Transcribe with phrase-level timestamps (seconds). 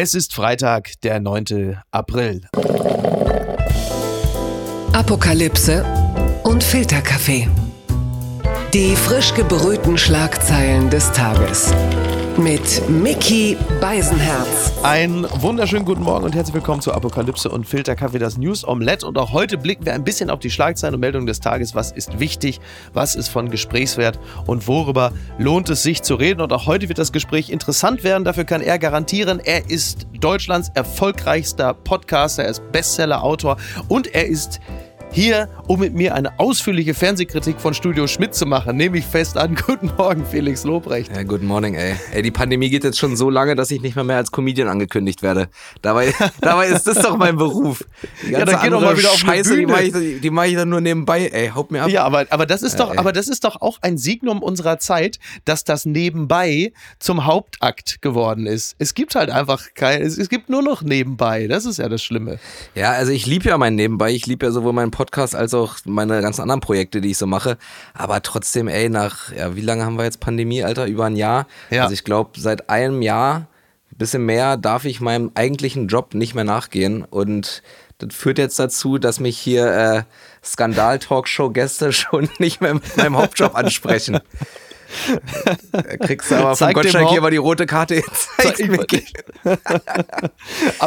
[0.00, 1.76] Es ist Freitag, der 9.
[1.90, 2.42] April.
[4.92, 5.84] Apokalypse
[6.44, 7.48] und Filterkaffee.
[8.72, 11.74] Die frisch gebrühten Schlagzeilen des Tages.
[12.38, 14.72] Mit Mickey Beisenherz.
[14.84, 19.04] Einen wunderschönen guten Morgen und herzlich willkommen zu Apokalypse und Filterkaffee, das News Omelette.
[19.08, 21.74] Und auch heute blicken wir ein bisschen auf die Schlagzeilen und Meldungen des Tages.
[21.74, 22.60] Was ist wichtig?
[22.92, 24.20] Was ist von Gesprächswert?
[24.46, 26.40] Und worüber lohnt es sich zu reden?
[26.40, 28.22] Und auch heute wird das Gespräch interessant werden.
[28.24, 33.56] Dafür kann er garantieren, er ist Deutschlands erfolgreichster Podcaster, er ist Bestseller-Autor
[33.88, 34.60] und er ist
[35.12, 38.76] hier, um mit mir eine ausführliche Fernsehkritik von Studio Schmidt zu machen.
[38.76, 39.54] Nehme ich fest an.
[39.66, 41.10] Guten Morgen, Felix Lobrecht.
[41.14, 41.94] Ja, guten Morgen, ey.
[42.12, 44.68] Ey, die Pandemie geht jetzt schon so lange, dass ich nicht mehr, mehr als Comedian
[44.68, 45.48] angekündigt werde.
[45.82, 47.84] Dabei, dabei ist das doch mein Beruf.
[48.30, 50.68] Ja, dann geh doch mal wieder auf Scheiße, die mache ich, die mach ich dann
[50.68, 51.28] nur nebenbei.
[51.28, 51.90] Ey, haut mir ab.
[51.90, 55.18] Ja, aber, aber, das ist doch, aber das ist doch auch ein Signum unserer Zeit,
[55.44, 58.76] dass das nebenbei zum Hauptakt geworden ist.
[58.78, 61.46] Es gibt halt einfach kein, es, es gibt nur noch nebenbei.
[61.46, 62.38] Das ist ja das Schlimme.
[62.74, 64.12] Ja, also ich liebe ja mein Nebenbei.
[64.12, 67.28] Ich liebe ja sowohl meinen Podcast als auch meine ganzen anderen Projekte, die ich so
[67.28, 67.56] mache.
[67.94, 70.86] Aber trotzdem, ey, nach, ja, wie lange haben wir jetzt Pandemie, Alter?
[70.86, 71.46] Über ein Jahr.
[71.70, 71.82] Ja.
[71.82, 73.46] Also ich glaube, seit einem Jahr,
[73.96, 77.04] bisschen mehr, darf ich meinem eigentlichen Job nicht mehr nachgehen.
[77.04, 77.62] Und
[77.98, 80.02] das führt jetzt dazu, dass mich hier äh,
[80.44, 84.18] Skandal-Talkshow-Gäste schon nicht mehr mit meinem Hauptjob ansprechen.
[86.00, 88.28] Kriegst du aber vom Gottschalk hier mal die rote Karte jetzt.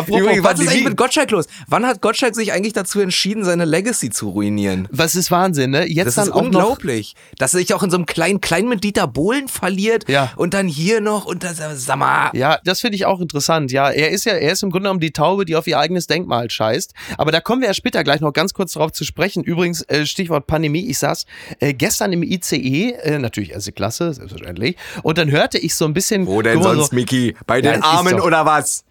[0.08, 1.46] Übrigens, was ist eigentlich mit Gottschalk los?
[1.68, 4.88] Wann hat Gottschalk sich eigentlich dazu entschieden, seine Legacy zu ruinieren?
[4.92, 5.86] Was ist Wahnsinn, ne?
[5.88, 7.16] Jetzt das dann ist auch unglaublich.
[7.38, 10.32] dass er sich auch in so einem kleinen, kleinen mit Dieter Bohlen verliert ja.
[10.36, 12.32] und dann hier noch und das, sag mal.
[12.34, 13.72] Ja, das finde ich auch interessant.
[13.72, 16.08] Ja, er ist ja, er ist im Grunde genommen die Taube, die auf ihr eigenes
[16.08, 16.94] Denkmal scheißt.
[17.18, 19.44] Aber da kommen wir ja später gleich noch ganz kurz drauf zu sprechen.
[19.44, 20.88] Übrigens, äh, Stichwort Pandemie.
[20.88, 21.26] Ich saß
[21.60, 24.78] äh, gestern im ICE, äh, natürlich erste Klasse Klasse, selbstverständlich.
[25.04, 26.28] Und dann hörte ich so ein bisschen.
[26.28, 27.36] Wo denn sonst, so, Miki?
[27.46, 28.86] Bei den ja, Armen oder was?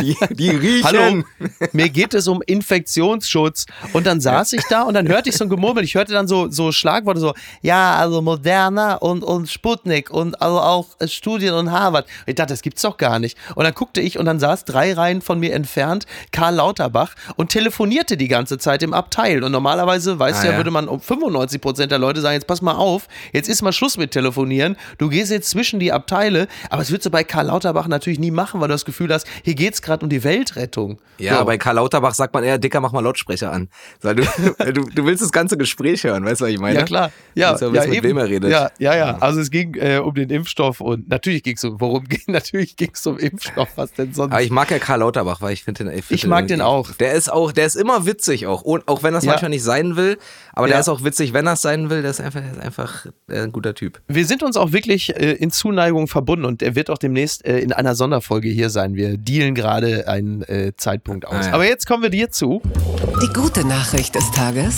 [0.00, 0.84] Die, die riechen.
[0.84, 1.24] Hallo,
[1.72, 3.66] mir geht es um Infektionsschutz.
[3.92, 5.84] Und dann saß ich da und dann hörte ich so ein Gemurmel.
[5.84, 10.60] Ich hörte dann so, so Schlagworte so, ja, also Moderna und, und Sputnik und also
[10.60, 12.06] auch Studien und Harvard.
[12.26, 13.38] ich dachte, das gibt's doch gar nicht.
[13.54, 17.50] Und dann guckte ich und dann saß drei Reihen von mir entfernt Karl Lauterbach und
[17.50, 19.42] telefonierte die ganze Zeit im Abteil.
[19.42, 22.46] Und normalerweise, weißt ah, du ja, würde man um 95 Prozent der Leute sagen, jetzt
[22.46, 24.76] pass mal auf, jetzt ist mal Schluss mit telefonieren.
[24.98, 26.48] Du gehst jetzt zwischen die Abteile.
[26.70, 29.26] Aber es würdest du bei Karl Lauterbach natürlich nie machen, weil du das Gefühl hast,
[29.44, 31.00] hier geht es gerade um die Weltrettung.
[31.18, 31.44] Ja, so.
[31.44, 33.68] bei Karl Lauterbach sagt man eher, Dicker, mach mal Lautsprecher an.
[34.02, 34.22] Weil du,
[34.72, 36.78] du, du willst das ganze Gespräch hören, weißt du, was ich meine?
[36.78, 37.12] Ja, klar.
[37.34, 38.50] Ja, du ja, mit wem er redet.
[38.50, 39.18] Ja, ja, ja.
[39.18, 42.76] Also es ging äh, um den Impfstoff und natürlich ging es um, worum ging, natürlich
[42.76, 44.32] ging es um Impfstoff, was denn sonst.
[44.32, 46.58] Aber ich mag ja Karl Lauterbach, weil ich finde den, ich, find ich mag den,
[46.58, 46.92] den auch.
[46.92, 49.32] Der ist auch, der ist immer witzig auch, auch wenn das ja.
[49.32, 50.18] manchmal nicht sein will,
[50.52, 50.72] aber ja.
[50.72, 53.40] der ist auch witzig, wenn es sein will, der ist einfach, der ist einfach äh,
[53.40, 54.00] ein guter Typ.
[54.08, 57.58] Wir sind uns auch wirklich äh, in Zuneigung verbunden und er wird auch demnächst äh,
[57.58, 58.94] in einer Sonderfolge hier sein.
[58.94, 61.34] Wir dealen gerade einen äh, Zeitpunkt aus.
[61.34, 61.52] Ah, ja.
[61.52, 62.62] Aber jetzt kommen wir dir zu.
[63.22, 64.76] Die gute Nachricht des Tages.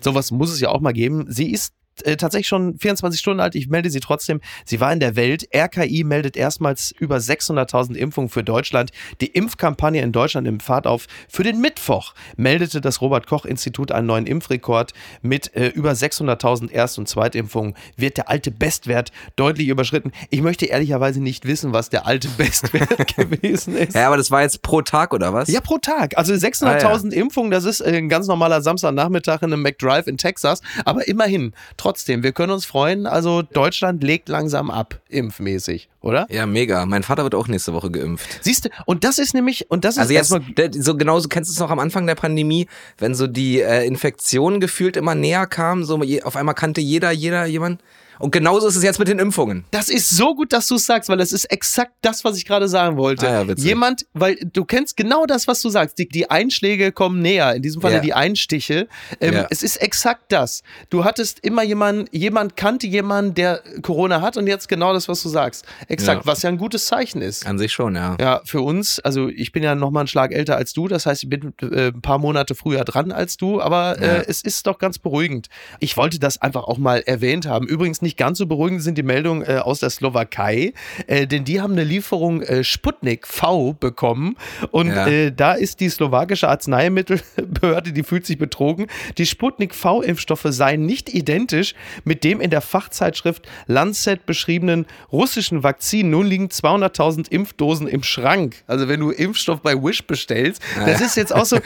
[0.00, 1.26] Sowas muss es ja auch mal geben.
[1.28, 1.72] Sie ist
[2.04, 3.54] äh, tatsächlich schon 24 Stunden alt.
[3.54, 4.40] Ich melde sie trotzdem.
[4.64, 5.48] Sie war in der Welt.
[5.54, 8.90] RKI meldet erstmals über 600.000 Impfungen für Deutschland.
[9.20, 11.06] Die Impfkampagne in Deutschland nimmt Fahrt auf.
[11.28, 14.92] Für den Mittwoch meldete das Robert-Koch-Institut einen neuen Impfrekord.
[15.20, 20.12] Mit äh, über 600.000 Erst- und Zweitimpfungen wird der alte Bestwert deutlich überschritten.
[20.30, 23.94] Ich möchte ehrlicherweise nicht wissen, was der alte Bestwert gewesen ist.
[23.94, 25.48] Ja, aber das war jetzt pro Tag oder was?
[25.48, 26.16] Ja, pro Tag.
[26.16, 27.22] Also 600.000 ah, ja.
[27.22, 30.62] Impfungen, das ist äh, ein ganz normaler Samstagnachmittag in einem McDrive in Texas.
[30.84, 33.06] Aber immerhin, trotzdem, wir können uns freuen.
[33.06, 36.26] Also Deutschland legt langsam ab, impfmäßig, oder?
[36.30, 36.86] Ja, mega.
[36.86, 38.38] Mein Vater wird auch nächste Woche geimpft.
[38.40, 41.52] Siehst du, und das ist nämlich, und das ist also jetzt, so genauso kennst du
[41.52, 45.84] es noch am Anfang der Pandemie, wenn so die äh, Infektionen gefühlt immer näher kamen,
[45.84, 47.80] so auf einmal kannte jeder, jeder jemand.
[48.22, 49.64] Und genauso ist es jetzt mit den Impfungen.
[49.72, 52.44] Das ist so gut, dass du es sagst, weil das ist exakt das, was ich
[52.44, 53.28] gerade sagen wollte.
[53.28, 55.98] Ah, ja, Jemand, weil du kennst genau das, was du sagst.
[55.98, 57.98] Die, die Einschläge kommen näher, in diesem Fall ja.
[57.98, 58.86] die Einstiche.
[59.20, 59.46] Ähm, ja.
[59.50, 60.62] Es ist exakt das.
[60.88, 65.20] Du hattest immer jemanden, jemand kannte jemanden, der Corona hat und jetzt genau das, was
[65.20, 65.64] du sagst.
[65.88, 67.44] Exakt, was ja ein gutes Zeichen ist.
[67.44, 68.16] An sich schon, ja.
[68.20, 71.24] Ja, für uns, also ich bin ja nochmal einen Schlag älter als du, das heißt,
[71.24, 74.78] ich bin äh, ein paar Monate früher dran als du, aber äh, es ist doch
[74.78, 75.48] ganz beruhigend.
[75.80, 77.66] Ich wollte das einfach auch mal erwähnt haben.
[77.66, 80.74] Übrigens nicht nicht ganz so beruhigend sind die Meldungen äh, aus der Slowakei,
[81.06, 84.36] äh, denn die haben eine Lieferung äh, Sputnik V bekommen
[84.70, 85.06] und ja.
[85.06, 88.88] Äh, da ist die slowakische Arzneimittelbehörde, die fühlt sich betrogen.
[89.16, 91.74] Die Sputnik V-Impfstoffe seien nicht identisch
[92.04, 96.10] mit dem in der Fachzeitschrift Lancet beschriebenen russischen Vakzin.
[96.10, 98.56] Nun liegen 200.000 Impfdosen im Schrank.
[98.66, 101.56] Also wenn du Impfstoff bei Wish bestellst, das ist jetzt auch so,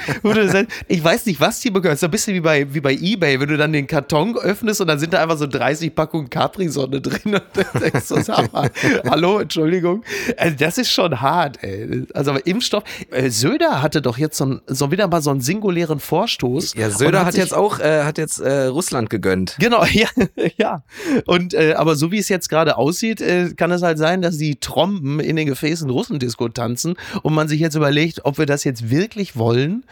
[0.87, 1.91] ich weiß nicht, was die bekommen.
[1.91, 4.81] Das ist ein bisschen wie bei, wie bei Ebay, wenn du dann den Karton öffnest
[4.81, 8.53] und dann sind da einfach so 30 Packungen Capri-Sonne drin und dann denkst du, sag
[8.53, 8.71] mal,
[9.09, 10.05] hallo, Entschuldigung.
[10.37, 12.05] Also das ist schon hart, ey.
[12.15, 16.01] Also aber Impfstoff, äh, Söder hatte doch jetzt so, so wieder mal so einen singulären
[16.01, 16.75] Vorstoß.
[16.75, 19.57] Ja, Söder hat, hat jetzt auch, äh, hat jetzt äh, Russland gegönnt.
[19.59, 20.09] Genau, ja,
[20.57, 20.83] ja.
[21.27, 24.37] Und äh, aber so wie es jetzt gerade aussieht, äh, kann es halt sein, dass
[24.39, 28.65] die Tromben in den Gefäßen Russendisco tanzen und man sich jetzt überlegt, ob wir das
[28.65, 29.85] jetzt wirklich wollen.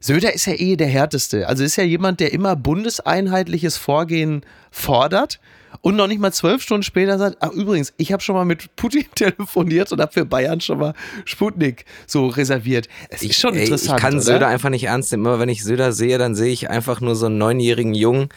[0.00, 1.46] Söder ist ja eh der härteste.
[1.46, 5.40] Also ist ja jemand, der immer bundeseinheitliches Vorgehen fordert
[5.82, 8.74] und noch nicht mal zwölf Stunden später sagt, ach übrigens, ich habe schon mal mit
[8.76, 10.94] Putin telefoniert und habe für Bayern schon mal
[11.24, 12.88] Sputnik so reserviert.
[13.08, 13.98] Es ich, ist schon ey, interessant.
[13.98, 14.22] Ich kann oder?
[14.22, 15.24] Söder einfach nicht ernst nehmen.
[15.24, 18.28] Immer wenn ich Söder sehe, dann sehe ich einfach nur so einen neunjährigen Jungen,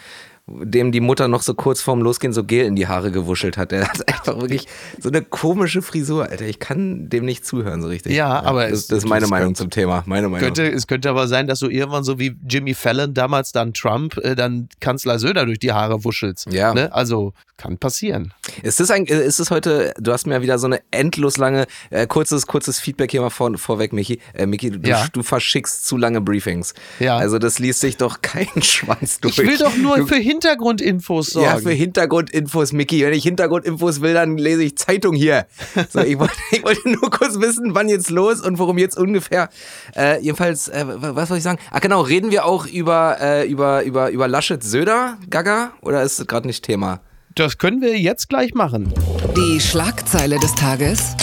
[0.47, 3.71] dem die Mutter noch so kurz vorm Losgehen so Gel in die Haare gewuschelt hat.
[3.71, 4.67] Der hat einfach wirklich
[4.99, 6.45] so eine komische Frisur, Alter.
[6.45, 8.13] Ich kann dem nicht zuhören so richtig.
[8.13, 10.03] Ja, aber das, es, das ist meine Meinung könnte, zum Thema.
[10.05, 10.39] Meine Meinung.
[10.45, 14.17] Könnte, es könnte aber sein, dass du irgendwann so wie Jimmy Fallon damals dann Trump,
[14.17, 16.51] äh, dann Kanzler Söder durch die Haare wuschelst.
[16.51, 16.73] Ja.
[16.73, 16.93] Ne?
[16.93, 18.33] Also kann passieren.
[18.63, 22.07] Ist das ein, ist es heute, du hast mir wieder so eine endlos lange, äh,
[22.07, 24.19] kurzes, kurzes Feedback hier mal vor, vorweg, Michi.
[24.33, 25.05] Äh, Michi, du, Ja.
[25.13, 26.73] du verschickst zu lange Briefings.
[26.99, 27.17] Ja.
[27.17, 29.37] Also das liest sich doch kein Schwanz durch.
[29.37, 31.47] Ich will doch nur du, für Hintergrundinfos sorgen.
[31.47, 33.05] Ja, für Hintergrundinfos, Micky.
[33.05, 35.45] Wenn ich Hintergrundinfos will, dann lese ich Zeitung hier.
[35.91, 39.49] So, ich, wollte, ich wollte nur kurz wissen, wann jetzt los und worum jetzt ungefähr.
[39.95, 41.59] Äh, jedenfalls, äh, was soll ich sagen?
[41.71, 45.73] Ach genau, reden wir auch über, äh, über, über, über Laschet Söder, Gaga?
[45.81, 46.99] Oder ist das gerade nicht Thema?
[47.35, 48.93] Das können wir jetzt gleich machen.
[49.35, 51.15] Die Schlagzeile des Tages.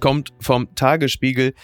[0.00, 1.54] Kommt vom Tagesspiegel.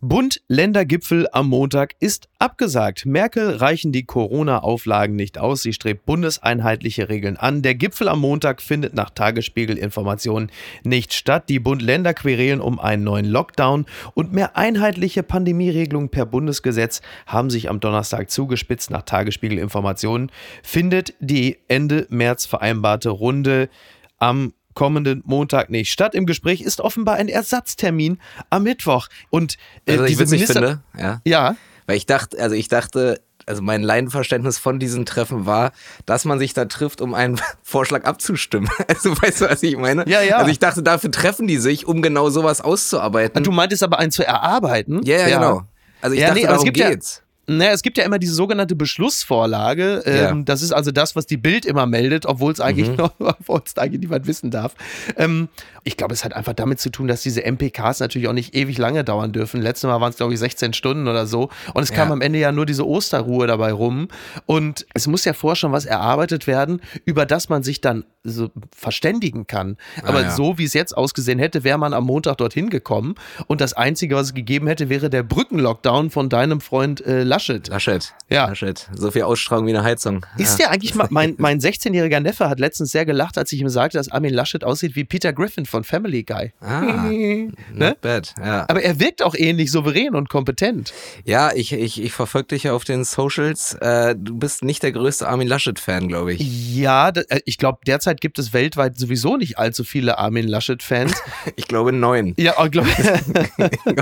[0.00, 3.06] Bund-Länder-Gipfel am Montag ist abgesagt.
[3.06, 5.62] Merkel reichen die Corona-Auflagen nicht aus.
[5.62, 7.62] Sie strebt bundeseinheitliche Regeln an.
[7.62, 10.50] Der Gipfel am Montag findet nach Tagesspiegel-Informationen
[10.84, 11.48] nicht statt.
[11.48, 17.70] Die Bund-Länder querelen um einen neuen Lockdown und mehr einheitliche Pandemieregelungen per Bundesgesetz haben sich
[17.70, 18.90] am Donnerstag zugespitzt.
[18.90, 20.30] Nach Tagesspiegel-Informationen
[20.62, 23.70] findet die Ende März vereinbarte Runde
[24.18, 26.14] am kommenden Montag nicht statt.
[26.14, 28.18] Im Gespräch ist offenbar ein Ersatztermin
[28.50, 29.08] am Mittwoch.
[29.30, 29.56] Und
[29.86, 31.20] äh, Also ich diese Minister finde, ja.
[31.24, 31.56] ja,
[31.86, 35.72] Weil ich dachte, also ich dachte, also mein Laienverständnis von diesen Treffen war,
[36.04, 38.68] dass man sich da trifft, um einen Vorschlag abzustimmen.
[38.88, 40.04] Also weißt du, was ich meine?
[40.08, 40.36] Ja, ja.
[40.38, 43.42] Also ich dachte, dafür treffen die sich, um genau sowas auszuarbeiten.
[43.42, 45.00] du meintest aber einen zu erarbeiten.
[45.04, 45.62] ja, ja, genau.
[46.02, 47.22] Also ich Ja, dachte, nee, aber es darum gibt ja- geht's.
[47.48, 50.02] Naja, es gibt ja immer diese sogenannte Beschlussvorlage.
[50.04, 50.34] Ähm, Ja.
[50.44, 53.08] Das ist also das, was die Bild immer meldet, obwohl es eigentlich Mhm.
[53.76, 54.74] eigentlich niemand wissen darf.
[55.16, 55.48] Ähm,
[55.84, 58.78] ich glaube, es hat einfach damit zu tun, dass diese MPKs natürlich auch nicht ewig
[58.78, 59.62] lange dauern dürfen.
[59.62, 61.48] Letztes Mal waren es, glaube ich, 16 Stunden oder so.
[61.74, 62.12] Und es kam Ja.
[62.14, 64.08] am Ende ja nur diese Osterruhe dabei rum.
[64.46, 68.50] Und es muss ja vorher schon was erarbeitet werden, über das man sich dann so
[68.74, 69.76] verständigen kann.
[70.02, 70.30] Aber Ah, ja.
[70.32, 73.14] so wie es jetzt ausgesehen hätte, wäre man am Montag dorthin gekommen.
[73.46, 77.68] Und das Einzige, was es gegeben hätte, wäre der Brückenlockdown von deinem Freund äh, Laschet.
[77.68, 78.14] Laschet.
[78.30, 78.46] Ja.
[78.46, 78.88] Laschet.
[78.94, 80.24] So viel Ausstrahlung wie eine Heizung.
[80.38, 80.64] Ist ja.
[80.64, 83.98] der eigentlich mal, mein, mein 16-jähriger Neffe hat letztens sehr gelacht, als ich ihm sagte,
[83.98, 86.54] dass Armin Laschet aussieht wie Peter Griffin von Family Guy.
[86.60, 86.80] Ah,
[87.10, 87.52] ne?
[87.74, 88.34] not bad.
[88.38, 88.64] Ja.
[88.68, 90.94] Aber er wirkt auch ähnlich souverän und kompetent.
[91.26, 93.74] Ja, ich, ich, ich verfolge dich ja auf den Socials.
[93.82, 96.74] Äh, du bist nicht der größte Armin Laschet-Fan, glaube ich.
[96.74, 101.12] Ja, äh, ich glaube, derzeit gibt es weltweit sowieso nicht allzu viele Armin Laschet-Fans.
[101.54, 102.34] Ich glaube neun.
[102.36, 102.86] ja, ich glaub,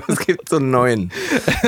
[0.08, 1.10] es gibt so neun.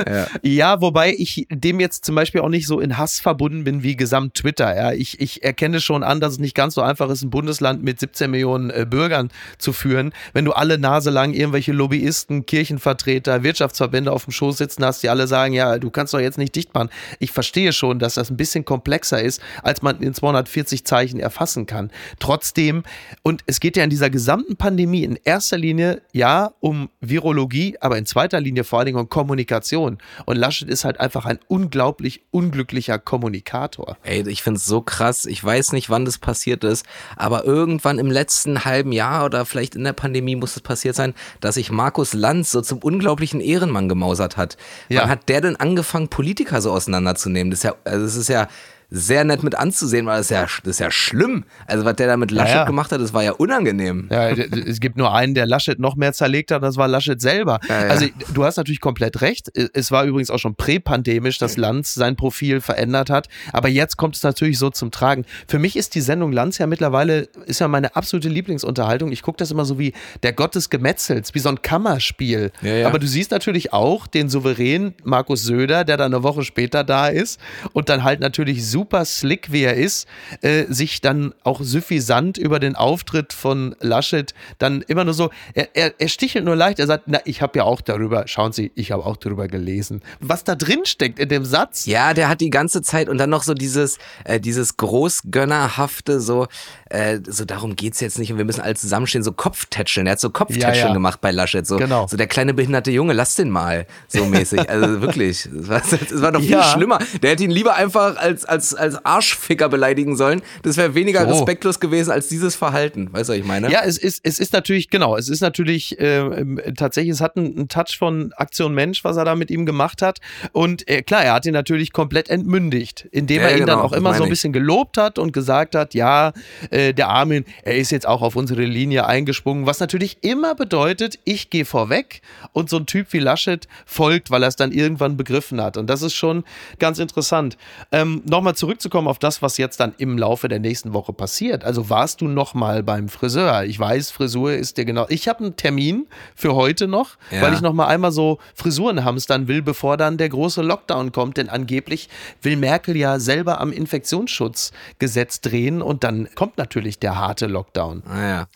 [0.06, 0.26] Ja.
[0.42, 3.96] ja, wobei ich dem jetzt zum Beispiel auch nicht so in Hass verbunden bin wie
[3.96, 4.76] gesamt Twitter.
[4.76, 7.82] Ja, ich, ich erkenne schon an, dass es nicht ganz so einfach ist, ein Bundesland
[7.82, 10.12] mit 17 Millionen äh, Bürgern zu führen.
[10.32, 15.08] Wenn du alle Nase lang irgendwelche Lobbyisten, Kirchenvertreter, Wirtschaftsverbände auf dem Schoß sitzen hast, die
[15.08, 16.90] alle sagen, ja, du kannst doch jetzt nicht dicht machen.
[17.18, 21.66] Ich verstehe schon, dass das ein bisschen komplexer ist, als man in 240 Zeichen erfassen
[21.66, 21.90] kann.
[22.18, 22.82] Trotzdem,
[23.22, 27.98] und es geht ja in dieser gesamten Pandemie in erster Linie, ja, um Virologie, aber
[27.98, 29.98] in zweiter Linie vor allen Dingen um Kommunikation.
[30.24, 33.96] Und Laschet ist halt einfach ein unglaublich unglücklicher Kommunikator.
[34.02, 35.24] Ey, ich find's so krass.
[35.24, 36.86] Ich weiß nicht, wann das passiert ist,
[37.16, 41.14] aber irgendwann im letzten halben Jahr oder vielleicht in der Pandemie muss es passiert sein,
[41.40, 44.56] dass sich Markus Lanz so zum unglaublichen Ehrenmann gemausert hat.
[44.88, 45.02] Ja.
[45.02, 47.50] Wann hat der denn angefangen, Politiker so auseinanderzunehmen?
[47.50, 48.48] Das ist ja, also das ist ja
[48.90, 51.44] sehr nett mit anzusehen, weil das ist ja, das ist ja schlimm.
[51.66, 52.64] Also was der da mit Laschet ja.
[52.64, 54.08] gemacht hat, das war ja unangenehm.
[54.10, 57.60] Ja, es gibt nur einen, der Laschet noch mehr zerlegt hat, das war Laschet selber.
[57.68, 59.50] Also du hast natürlich komplett recht.
[59.74, 63.28] Es war übrigens auch schon präpandemisch, dass Lanz sein Profil verändert hat.
[63.52, 65.24] Aber jetzt kommt es natürlich so zum Tragen.
[65.48, 69.10] Für mich ist die Sendung Lanz ja mittlerweile, ist ja meine absolute Lieblingsunterhaltung.
[69.12, 72.52] Ich gucke das immer so wie der Gott des Gemetzels, wie so ein Kammerspiel.
[72.84, 77.08] Aber du siehst natürlich auch den souveränen Markus Söder, der dann eine Woche später da
[77.08, 77.40] ist
[77.72, 80.06] und dann halt natürlich super slick wie er ist,
[80.42, 85.68] äh, sich dann auch suffisant über den Auftritt von Laschet dann immer nur so, er,
[85.72, 88.72] er, er stichelt nur leicht, er sagt, na, ich habe ja auch darüber, schauen Sie,
[88.74, 90.02] ich habe auch darüber gelesen.
[90.20, 91.86] Was da drin steckt in dem Satz.
[91.86, 96.46] Ja, der hat die ganze Zeit und dann noch so dieses, äh, dieses großgönnerhafte, so,
[96.90, 100.06] äh, so darum geht's jetzt nicht und wir müssen alle zusammenstehen, so Kopftätscheln.
[100.06, 100.92] Er hat so Kopftätscheln ja, ja.
[100.92, 102.08] gemacht bei Laschet, so, genau.
[102.08, 104.68] so der kleine behinderte Junge, lass den mal, so mäßig.
[104.68, 105.80] Also wirklich, es war,
[106.20, 106.62] war doch viel ja.
[106.62, 106.98] schlimmer.
[107.22, 110.42] Der hätte ihn lieber einfach als, als, als Arschficker beleidigen sollen.
[110.62, 111.30] Das wäre weniger so.
[111.30, 113.12] respektlos gewesen als dieses Verhalten.
[113.12, 113.70] Weißt du, was ich meine?
[113.70, 116.44] Ja, es ist, es ist natürlich, genau, es ist natürlich äh,
[116.76, 120.02] tatsächlich, es hat einen, einen, Touch von Aktion Mensch, was er da mit ihm gemacht
[120.02, 120.18] hat.
[120.52, 123.84] Und äh, klar, er hat ihn natürlich komplett entmündigt, indem ja, er ihn genau, dann
[123.84, 126.32] auch immer so ein bisschen gelobt hat und gesagt hat, ja,
[126.70, 131.18] äh, der Armin, er ist jetzt auch auf unsere Linie eingesprungen, was natürlich immer bedeutet,
[131.24, 135.16] ich gehe vorweg und so ein Typ wie Laschet folgt, weil er es dann irgendwann
[135.16, 135.76] begriffen hat.
[135.76, 136.44] Und das ist schon
[136.78, 137.56] ganz interessant.
[137.92, 141.64] Ähm, Nochmal zurückzukommen auf das, was jetzt dann im Laufe der nächsten Woche passiert.
[141.64, 143.64] Also warst du nochmal beim Friseur?
[143.64, 145.06] Ich weiß, Frisur ist dir genau.
[145.08, 147.42] Ich habe einen Termin für heute noch, ja.
[147.42, 151.36] weil ich nochmal einmal so Frisuren hamstern will, bevor dann der große Lockdown kommt.
[151.36, 152.08] Denn angeblich
[152.42, 158.02] will Merkel ja selber am Infektionsschutzgesetz drehen und dann kommt natürlich der harte Lockdown.
[158.06, 158.46] Naja,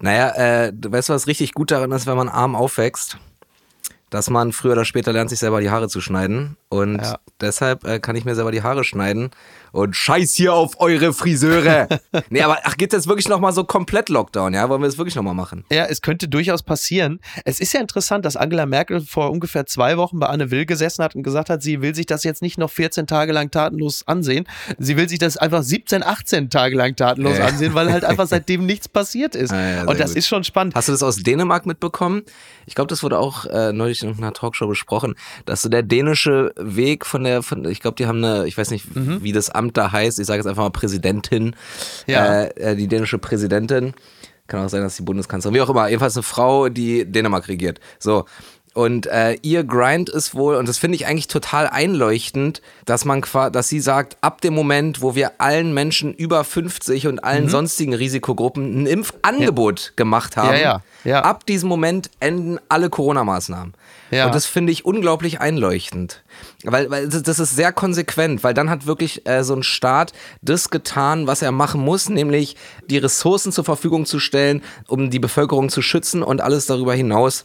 [0.00, 0.30] naja
[0.66, 3.18] äh, weißt du, was richtig gut daran ist, wenn man arm aufwächst?
[4.10, 6.56] dass man früher oder später lernt, sich selber die Haare zu schneiden.
[6.70, 7.18] Und ja.
[7.40, 9.30] deshalb äh, kann ich mir selber die Haare schneiden.
[9.72, 11.88] Und scheiß hier auf eure Friseure.
[12.30, 14.68] nee, aber ach, geht jetzt wirklich nochmal so komplett Lockdown, ja?
[14.68, 15.64] Wollen wir das wirklich nochmal machen?
[15.70, 17.20] Ja, es könnte durchaus passieren.
[17.44, 21.04] Es ist ja interessant, dass Angela Merkel vor ungefähr zwei Wochen bei Anne Will gesessen
[21.04, 24.06] hat und gesagt hat, sie will sich das jetzt nicht noch 14 Tage lang tatenlos
[24.06, 24.46] ansehen.
[24.78, 27.46] Sie will sich das einfach 17, 18 Tage lang tatenlos ja.
[27.46, 29.52] ansehen, weil halt einfach seitdem nichts passiert ist.
[29.52, 30.18] Ah, ja, und das gut.
[30.18, 30.74] ist schon spannend.
[30.74, 32.22] Hast du das aus Dänemark mitbekommen?
[32.66, 36.52] Ich glaube, das wurde auch äh, neulich in einer Talkshow besprochen, dass so der dänische
[36.58, 39.22] Weg von der, von, ich glaube, die haben eine, ich weiß nicht, mhm.
[39.22, 41.54] wie das Amt da heißt, ich sage jetzt einfach mal Präsidentin,
[42.06, 42.44] ja.
[42.44, 43.94] äh, die dänische Präsidentin.
[44.46, 47.80] Kann auch sein, dass die Bundeskanzlerin, wie auch immer, jedenfalls eine Frau, die Dänemark regiert.
[47.98, 48.24] So.
[48.78, 53.24] Und äh, ihr Grind ist wohl, und das finde ich eigentlich total einleuchtend, dass man
[53.52, 57.48] dass sie sagt, ab dem Moment, wo wir allen Menschen über 50 und allen mhm.
[57.48, 59.90] sonstigen Risikogruppen ein Impfangebot ja.
[59.96, 61.22] gemacht haben, ja, ja.
[61.22, 63.74] Ab diesem Moment enden alle Corona-Maßnahmen.
[64.12, 64.26] Ja.
[64.26, 66.22] Und das finde ich unglaublich einleuchtend.
[66.64, 70.70] Weil, weil das ist sehr konsequent, weil dann hat wirklich äh, so ein Staat das
[70.70, 72.56] getan, was er machen muss, nämlich
[72.90, 77.44] die Ressourcen zur Verfügung zu stellen, um die Bevölkerung zu schützen und alles darüber hinaus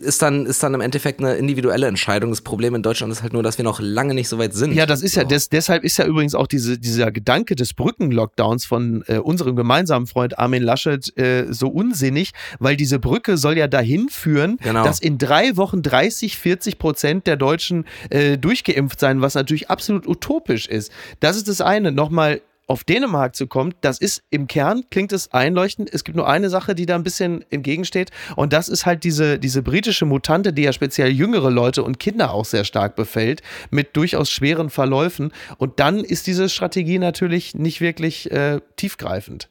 [0.00, 2.30] ist dann, ist dann im Endeffekt eine individuelle Entscheidung.
[2.30, 4.72] Das Problem in Deutschland ist halt nur, dass wir noch lange nicht so weit sind.
[4.72, 8.64] Ja, das ist ja, des, deshalb ist ja übrigens auch diese, dieser Gedanke des Brückenlockdowns
[8.64, 13.68] von äh, unserem gemeinsamen Freund Armin Laschet äh, so unsinnig, weil diese Brücke soll ja
[13.68, 14.84] dahin führen, genau.
[14.84, 20.06] dass in drei Wochen 30, 40 Prozent der Deutschen äh, durchgeimpft sein, was natürlich absolut
[20.06, 20.92] utopisch ist.
[21.20, 21.92] Das ist das eine.
[21.92, 25.92] Nochmal auf Dänemark zu kommen, das ist im Kern, klingt es einleuchtend.
[25.92, 28.12] Es gibt nur eine Sache, die da ein bisschen entgegensteht.
[28.36, 32.32] Und das ist halt diese, diese britische Mutante, die ja speziell jüngere Leute und Kinder
[32.32, 35.32] auch sehr stark befällt, mit durchaus schweren Verläufen.
[35.58, 39.48] Und dann ist diese Strategie natürlich nicht wirklich äh, tiefgreifend.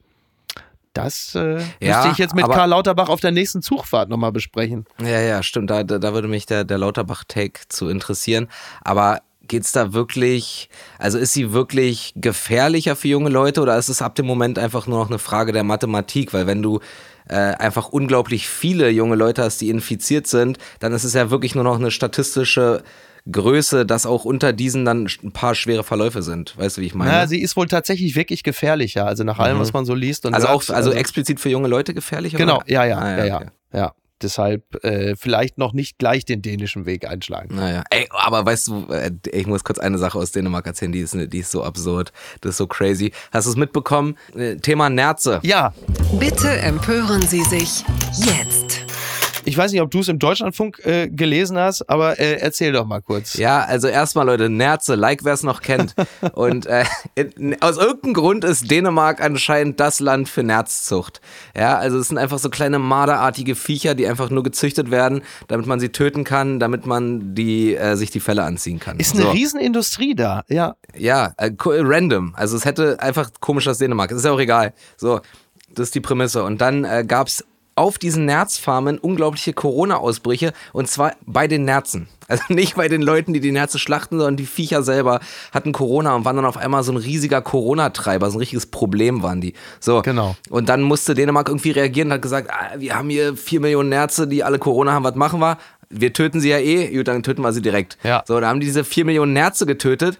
[0.93, 4.85] Das äh, ja, müsste ich jetzt mit Karl Lauterbach auf der nächsten Zugfahrt nochmal besprechen.
[4.99, 5.69] Ja, ja, stimmt.
[5.69, 8.47] Da, da würde mich der, der Lauterbach-Take zu interessieren.
[8.81, 14.01] Aber geht's da wirklich, also ist sie wirklich gefährlicher für junge Leute oder ist es
[14.01, 16.33] ab dem Moment einfach nur noch eine Frage der Mathematik?
[16.33, 16.79] Weil wenn du
[17.27, 21.55] äh, einfach unglaublich viele junge Leute hast, die infiziert sind, dann ist es ja wirklich
[21.55, 22.83] nur noch eine statistische
[23.31, 26.57] Größe, dass auch unter diesen dann ein paar schwere Verläufe sind.
[26.57, 27.11] Weißt du, wie ich meine?
[27.11, 29.61] Ja, sie ist wohl tatsächlich wirklich gefährlicher, also nach allem, mhm.
[29.61, 30.25] was man so liest.
[30.25, 32.37] also hört, auch, also, also, explizit für junge Leute gefährlicher?
[32.37, 33.49] Genau, ja, ja, ah, ja, ja, okay.
[33.73, 33.93] ja.
[34.21, 37.55] Deshalb äh, vielleicht noch nicht gleich den dänischen Weg einschlagen.
[37.55, 40.99] Naja, ey, aber weißt du, äh, ich muss kurz eine Sache aus Dänemark erzählen, die
[40.99, 42.11] ist, die ist so absurd,
[42.41, 43.13] das ist so crazy.
[43.31, 44.17] Hast du es mitbekommen?
[44.35, 45.39] Äh, Thema Nerze.
[45.43, 45.73] Ja.
[46.19, 47.85] Bitte empören Sie sich
[48.17, 48.88] jetzt.
[49.49, 52.85] Ich weiß nicht, ob du es im Deutschlandfunk äh, gelesen hast, aber äh, erzähl doch
[52.85, 53.33] mal kurz.
[53.33, 55.95] Ja, also erstmal Leute, Nerze, like wer es noch kennt.
[56.33, 61.19] Und äh, in, aus irgendeinem Grund ist Dänemark anscheinend das Land für Nerzzucht.
[61.57, 65.65] Ja, also es sind einfach so kleine marderartige Viecher, die einfach nur gezüchtet werden, damit
[65.65, 68.99] man sie töten kann, damit man die äh, sich die Fälle anziehen kann.
[68.99, 69.31] Ist eine so.
[69.31, 70.75] Riesenindustrie da, ja.
[70.95, 72.35] Ja, äh, random.
[72.35, 74.11] Also es hätte einfach komisch aus Dänemark.
[74.11, 74.73] ist ja auch egal.
[74.95, 75.21] So,
[75.73, 76.43] das ist die Prämisse.
[76.43, 77.43] Und dann äh, gab es
[77.79, 82.09] auf diesen Nerzfarmen unglaubliche Corona-Ausbrüche und zwar bei den Nerzen.
[82.27, 85.21] Also nicht bei den Leuten, die die Nerze schlachten, sondern die Viecher selber
[85.53, 89.23] hatten Corona und waren dann auf einmal so ein riesiger Corona-Treiber, so ein richtiges Problem
[89.23, 89.53] waren die.
[89.79, 90.01] So.
[90.01, 90.35] Genau.
[90.49, 93.87] Und dann musste Dänemark irgendwie reagieren und hat gesagt, ah, wir haben hier vier Millionen
[93.87, 95.57] Nerze, die alle Corona haben, was machen wir?
[95.89, 97.97] Wir töten sie ja eh, gut, dann töten wir sie direkt.
[98.03, 98.23] Ja.
[98.27, 100.19] So, da haben die diese vier Millionen Nerze getötet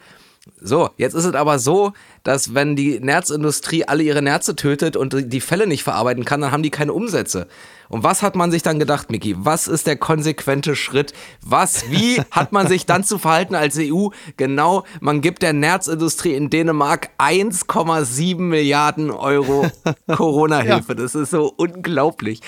[0.62, 5.32] So, jetzt ist es aber so, dass wenn die Nerzindustrie alle ihre Nerze tötet und
[5.34, 7.48] die Fälle nicht verarbeiten kann, dann haben die keine Umsätze.
[7.90, 9.36] Und was hat man sich dann gedacht, Miki?
[9.38, 11.14] Was ist der konsequente Schritt?
[11.42, 14.10] Was, wie hat man sich dann zu verhalten als EU?
[14.38, 19.70] Genau, man gibt der Nerzindustrie in Dänemark 1,7 Milliarden Euro
[20.08, 20.94] Corona-Hilfe.
[20.94, 20.96] ja.
[20.96, 22.42] Das ist so unglaublich.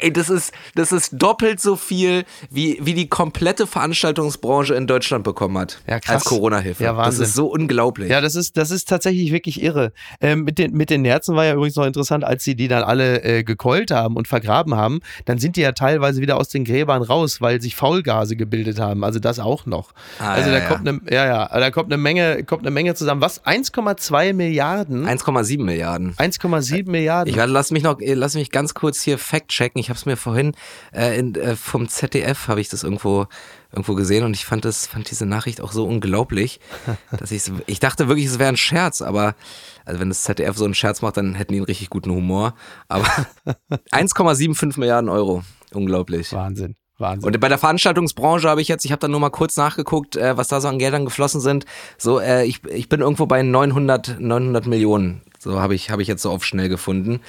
[0.00, 5.22] Ey, das ist, das ist doppelt so viel, wie, wie die komplette Veranstaltungsbranche in Deutschland
[5.22, 5.80] bekommen hat.
[5.86, 6.16] Ja, krass.
[6.16, 6.82] Als Corona-Hilfe.
[6.82, 7.20] Ja, Wahnsinn.
[7.20, 8.10] Das ist so unglaublich.
[8.10, 9.92] Ja, das ist, das ist tatsächlich wirklich irre.
[10.20, 12.82] Ähm, mit, den, mit den Nerzen war ja übrigens noch interessant, als sie die dann
[12.82, 16.48] alle äh, gekeult haben und vergraben haben haben, dann sind die ja teilweise wieder aus
[16.48, 19.04] den Gräbern raus, weil sich Faulgase gebildet haben.
[19.04, 19.92] Also das auch noch.
[20.18, 20.68] Ah, also ja, da ja.
[20.68, 23.20] kommt eine, ja, ja, da kommt eine Menge, kommt eine Menge zusammen.
[23.20, 23.44] Was?
[23.44, 25.06] 1,2 Milliarden?
[25.06, 26.14] 1,7 Milliarden.
[26.14, 27.32] 1,7 Milliarden.
[27.32, 29.80] Ich lass mich noch, lass mich ganz kurz hier fact checken.
[29.80, 30.52] Ich habe es mir vorhin
[30.92, 33.26] äh, in, äh, vom ZDF habe ich das irgendwo
[33.72, 36.60] irgendwo gesehen und ich fand das, fand diese Nachricht auch so unglaublich,
[37.18, 39.34] dass ich, ich dachte wirklich, es wäre ein Scherz, aber
[39.84, 42.54] also wenn das ZDF so einen Scherz macht, dann hätten die einen richtig guten Humor.
[42.88, 43.06] Aber
[43.92, 45.42] 1,75 Milliarden Euro.
[45.72, 46.32] Unglaublich.
[46.32, 46.76] Wahnsinn.
[46.98, 47.26] Wahnsinn.
[47.26, 50.36] Und bei der Veranstaltungsbranche habe ich jetzt, ich habe da nur mal kurz nachgeguckt, äh,
[50.36, 51.64] was da so an Geldern geflossen sind.
[51.96, 56.08] So, äh, ich, ich bin irgendwo bei 900, 900 Millionen so habe ich, hab ich
[56.08, 57.20] jetzt so auf schnell gefunden.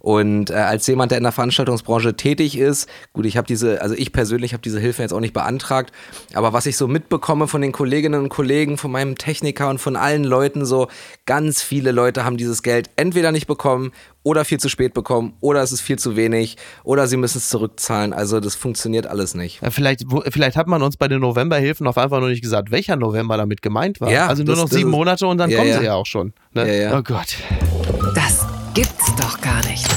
[0.00, 3.94] Und äh, als jemand, der in der Veranstaltungsbranche tätig ist, gut, ich habe diese, also
[3.94, 5.92] ich persönlich habe diese Hilfe jetzt auch nicht beantragt,
[6.34, 9.96] aber was ich so mitbekomme von den Kolleginnen und Kollegen, von meinem Techniker und von
[9.96, 10.88] allen Leuten, so
[11.26, 15.62] ganz viele Leute haben dieses Geld entweder nicht bekommen oder viel zu spät bekommen oder
[15.62, 18.12] es ist viel zu wenig oder sie müssen es zurückzahlen.
[18.12, 19.62] Also das funktioniert alles nicht.
[19.62, 22.70] Ja, vielleicht, wo, vielleicht hat man uns bei den Novemberhilfen auf einfach noch nicht gesagt,
[22.70, 24.10] welcher November damit gemeint war.
[24.10, 25.78] Ja, also nur das, noch sieben Monate und dann ja, kommen ja.
[25.78, 26.34] sie ja auch schon.
[26.52, 26.68] Ne?
[26.68, 26.98] Ja, ja.
[26.98, 27.36] Oh Gott.
[28.14, 29.87] Das gibt's doch gar nicht.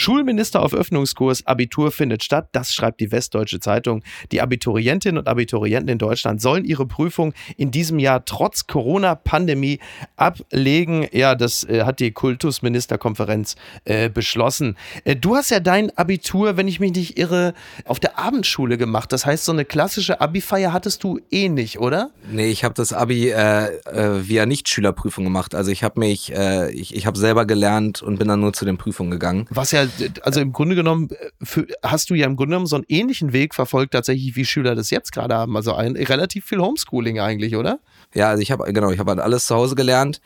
[0.00, 4.02] Schulminister auf Öffnungskurs, Abitur findet statt, das schreibt die Westdeutsche Zeitung.
[4.32, 9.78] Die Abiturientinnen und Abiturienten in Deutschland sollen ihre Prüfung in diesem Jahr trotz Corona-Pandemie
[10.16, 11.06] ablegen.
[11.12, 14.78] Ja, das äh, hat die Kultusministerkonferenz äh, beschlossen.
[15.04, 17.52] Äh, du hast ja dein Abitur, wenn ich mich nicht irre,
[17.84, 19.12] auf der Abendschule gemacht.
[19.12, 22.10] Das heißt, so eine klassische Abi-Feier hattest du eh nicht, oder?
[22.32, 25.54] Nee, ich habe das Abi äh, äh, via Nichtschülerprüfung gemacht.
[25.54, 28.64] Also ich habe mich, äh, ich, ich habe selber gelernt und bin dann nur zu
[28.64, 29.46] den Prüfungen gegangen.
[29.50, 29.89] Was ja
[30.22, 31.08] also im Grunde genommen
[31.42, 34.74] für, hast du ja im Grunde genommen so einen ähnlichen Weg verfolgt tatsächlich, wie Schüler
[34.74, 35.56] das jetzt gerade haben.
[35.56, 37.80] Also ein, relativ viel Homeschooling eigentlich, oder?
[38.14, 40.20] Ja, also ich habe genau, ich habe halt alles zu Hause gelernt.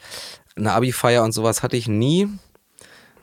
[0.56, 2.28] Eine Abi-Feier und sowas hatte ich nie.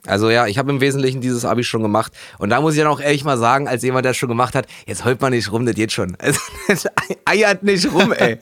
[0.07, 2.11] Also ja, ich habe im Wesentlichen dieses Abi schon gemacht.
[2.39, 4.55] Und da muss ich dann auch ehrlich mal sagen, als jemand, der das schon gemacht
[4.55, 6.17] hat, jetzt heult man nicht rum, das geht schon.
[6.67, 6.89] Also,
[7.25, 8.37] eiert nicht rum, ey.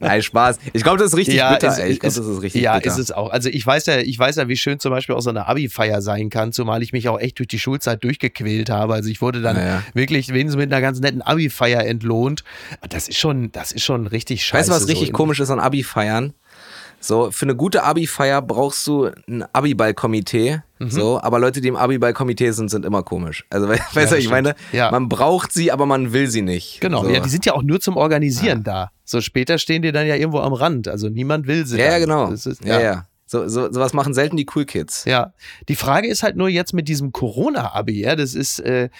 [0.00, 0.58] Nein, Spaß.
[0.72, 1.90] Ich glaube, das ist richtig ja, bitter, ist, ey.
[1.90, 2.86] Ich glaube, das ist richtig ja, bitter.
[2.86, 3.30] Ja, ist es auch.
[3.30, 6.00] Also ich weiß ja, ich weiß ja, wie schön zum Beispiel auch so eine Abi-Feier
[6.00, 8.94] sein kann, zumal ich mich auch echt durch die Schulzeit durchgequält habe.
[8.94, 9.82] Also ich wurde dann naja.
[9.92, 12.42] wirklich wenigstens mit einer ganz netten Abi-Feier entlohnt.
[12.88, 14.70] Das ist schon, das ist schon richtig scheiße.
[14.70, 16.32] Weißt du, was richtig so komisch ist an Abi-Feiern?
[17.04, 20.62] So, für eine gute Abi-Feier brauchst du ein Abiball-Komitee.
[20.78, 20.90] Mhm.
[20.90, 23.44] So, aber Leute, die im Abiball-Komitee sind, sind immer komisch.
[23.50, 24.90] Also, weißt du, ja, ich meine, ja.
[24.90, 26.80] man braucht sie, aber man will sie nicht.
[26.80, 27.10] Genau, so.
[27.10, 28.86] ja, die sind ja auch nur zum Organisieren ja.
[28.86, 28.90] da.
[29.04, 30.88] So später stehen die dann ja irgendwo am Rand.
[30.88, 31.78] Also niemand will sie.
[31.78, 32.30] Ja, ja genau.
[32.30, 33.06] Ist, ja, ja.
[33.26, 35.06] So, so, sowas machen selten die Cool Kids.
[35.06, 35.32] Ja,
[35.68, 38.90] die Frage ist halt nur jetzt mit diesem Corona-Abi, ja, das ist, äh,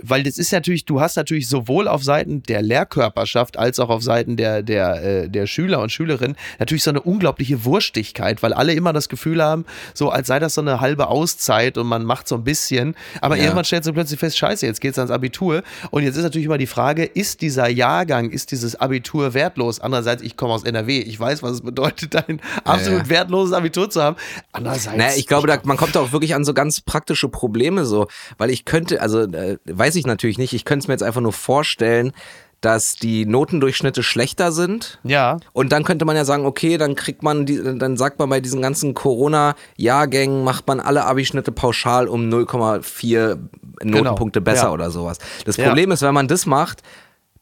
[0.00, 4.02] weil das ist natürlich, du hast natürlich sowohl auf Seiten der Lehrkörperschaft als auch auf
[4.02, 8.72] Seiten der, der, äh, der Schüler und Schülerinnen natürlich so eine unglaubliche Wurstigkeit, weil alle
[8.74, 9.64] immer das Gefühl haben,
[9.94, 13.36] so als sei das so eine halbe Auszeit und man macht so ein bisschen, aber
[13.36, 13.44] ja.
[13.44, 15.62] irgendwann stellt du plötzlich fest, scheiße, jetzt geht's ans Abitur
[15.92, 19.78] und jetzt ist natürlich immer die Frage, ist dieser Jahrgang, ist dieses Abitur wertlos?
[19.78, 23.10] Andererseits, ich komme aus NRW, ich weiß, was es bedeutet, ein absolut ja, ja.
[23.10, 24.16] wertloses Abitur Abitur zu haben.
[24.52, 24.96] Andererseits.
[24.96, 28.50] Naja, ich glaube, da, man kommt auch wirklich an so ganz praktische Probleme so, weil
[28.50, 31.32] ich könnte, also äh, weiß ich natürlich nicht, ich könnte es mir jetzt einfach nur
[31.32, 32.12] vorstellen,
[32.60, 34.98] dass die Notendurchschnitte schlechter sind.
[35.04, 35.36] Ja.
[35.52, 38.40] Und dann könnte man ja sagen, okay, dann kriegt man, die, dann sagt man bei
[38.40, 43.38] diesen ganzen Corona-Jahrgängen, macht man alle Abischnitte pauschal um 0,4
[43.78, 43.98] genau.
[43.98, 44.52] Notenpunkte genau.
[44.52, 44.72] besser ja.
[44.72, 45.18] oder sowas.
[45.44, 45.94] Das Problem ja.
[45.94, 46.82] ist, wenn man das macht,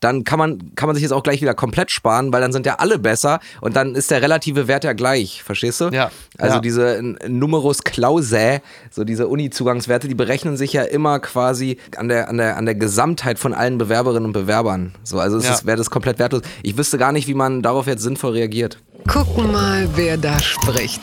[0.00, 2.66] dann kann man, kann man sich jetzt auch gleich wieder komplett sparen, weil dann sind
[2.66, 5.88] ja alle besser und dann ist der relative Wert ja gleich, verstehst du?
[5.88, 6.10] Ja.
[6.38, 6.60] Also ja.
[6.60, 12.38] diese Numerus Clausae, so diese Uni-Zugangswerte, die berechnen sich ja immer quasi an der, an
[12.38, 14.94] der, an der Gesamtheit von allen Bewerberinnen und Bewerbern.
[15.02, 15.58] So, also es ja.
[15.64, 16.42] wäre das komplett wertlos.
[16.62, 18.78] Ich wüsste gar nicht, wie man darauf jetzt sinnvoll reagiert.
[19.06, 21.02] Gucken mal, wer da spricht.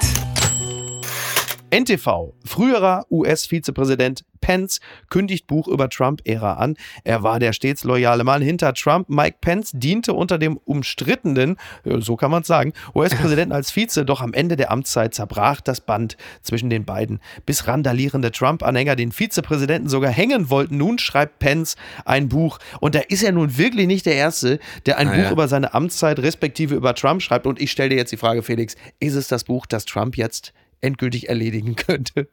[1.74, 6.76] NTV, früherer US-Vizepräsident Pence kündigt Buch über Trump-Ära an.
[7.04, 9.10] Er war der stets loyale Mann hinter Trump.
[9.10, 14.22] Mike Pence diente unter dem umstrittenen, so kann man es sagen, US-Präsidenten als Vize, doch
[14.22, 17.20] am Ende der Amtszeit zerbrach das Band zwischen den beiden.
[17.48, 20.78] Bis randalierende Trump-Anhänger den Vizepräsidenten sogar hängen wollten.
[20.78, 22.60] Nun schreibt Pence ein Buch.
[22.82, 25.32] Und da ist er nun wirklich nicht der Erste, der ein ah, Buch ja.
[25.32, 27.48] über seine Amtszeit respektive über Trump schreibt.
[27.48, 30.54] Und ich stelle dir jetzt die Frage, Felix, ist es das Buch, das Trump jetzt
[30.84, 32.28] endgültig erledigen könnte.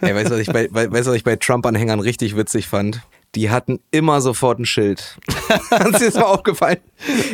[0.00, 3.02] Ey, weißt du, was ich bei, weißt, was ich bei Trump-Anhängern richtig witzig fand?
[3.34, 5.18] Die hatten immer sofort ein Schild.
[5.26, 6.76] Ist dir das mal aufgefallen?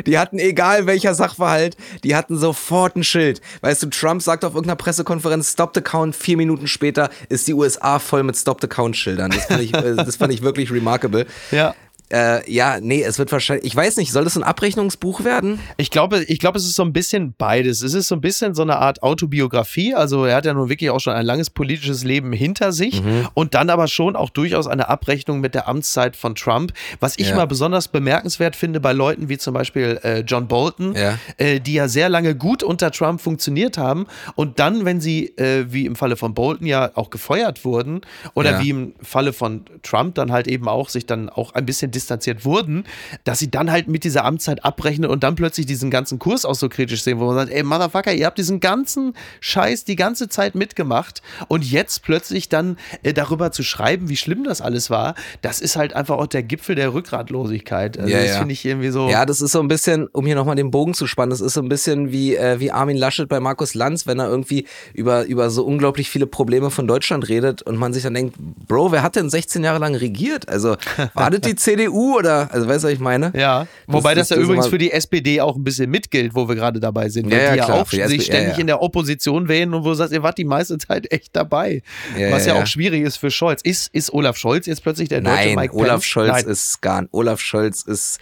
[0.06, 3.42] Die hatten, egal welcher Sachverhalt, die hatten sofort ein Schild.
[3.60, 7.54] Weißt du, Trump sagt auf irgendeiner Pressekonferenz, Stop the Count, vier Minuten später ist die
[7.54, 9.30] USA voll mit Stop the Count-Schildern.
[9.30, 11.26] Das, fand ich, äh, das fand ich wirklich remarkable.
[11.50, 11.74] Ja.
[12.12, 15.60] Äh, ja, nee, es wird wahrscheinlich, ich weiß nicht, soll das ein Abrechnungsbuch werden?
[15.76, 17.82] Ich glaube, ich glaube, es ist so ein bisschen beides.
[17.82, 19.94] Es ist so ein bisschen so eine Art Autobiografie.
[19.94, 23.28] Also er hat ja nun wirklich auch schon ein langes politisches Leben hinter sich mhm.
[23.34, 26.72] und dann aber schon auch durchaus eine Abrechnung mit der Amtszeit von Trump.
[26.98, 27.36] Was ich ja.
[27.36, 31.18] mal besonders bemerkenswert finde bei Leuten wie zum Beispiel äh, John Bolton, ja.
[31.36, 35.66] Äh, die ja sehr lange gut unter Trump funktioniert haben und dann, wenn sie, äh,
[35.68, 38.00] wie im Falle von Bolton ja auch gefeuert wurden
[38.34, 38.60] oder ja.
[38.60, 42.44] wie im Falle von Trump dann halt eben auch sich dann auch ein bisschen distanziert
[42.44, 42.84] wurden,
[43.24, 46.54] dass sie dann halt mit dieser Amtszeit abrechnen und dann plötzlich diesen ganzen Kurs auch
[46.54, 50.28] so kritisch sehen, wo man sagt, ey, Motherfucker, ihr habt diesen ganzen Scheiß die ganze
[50.28, 55.14] Zeit mitgemacht und jetzt plötzlich dann äh, darüber zu schreiben, wie schlimm das alles war,
[55.42, 57.98] das ist halt einfach auch der Gipfel der Rückgratlosigkeit.
[57.98, 58.38] Also ja, das ja.
[58.38, 59.08] finde ich irgendwie so.
[59.08, 61.54] Ja, das ist so ein bisschen, um hier nochmal den Bogen zu spannen, das ist
[61.54, 65.24] so ein bisschen wie, äh, wie Armin Laschet bei Markus Lanz, wenn er irgendwie über,
[65.26, 68.36] über so unglaublich viele Probleme von Deutschland redet und man sich dann denkt,
[68.66, 70.48] Bro, wer hat denn 16 Jahre lang regiert?
[70.48, 70.76] Also
[71.14, 73.32] wartet die CDU CDU oder, also weißt du, was ich meine?
[73.34, 73.66] Ja.
[73.86, 76.80] Wobei das, das, ja übrigens für die SPD auch ein bisschen mitgilt, wo wir gerade
[76.80, 77.30] dabei sind.
[77.30, 79.84] Ja, ja, die ja klar, auch sich SPD, ständig ja, in der Opposition wählen und
[79.84, 81.82] wo du sagst, ihr wart die meiste Zeit echt dabei.
[82.30, 83.62] was ja, auch schwierig ist für Scholz.
[83.62, 86.04] Ist, ist Olaf Scholz jetzt plötzlich der deutsche Nein, Mike Olaf Pence?
[86.04, 86.44] Scholz Nein.
[86.46, 88.18] ist gar Olaf Scholz ist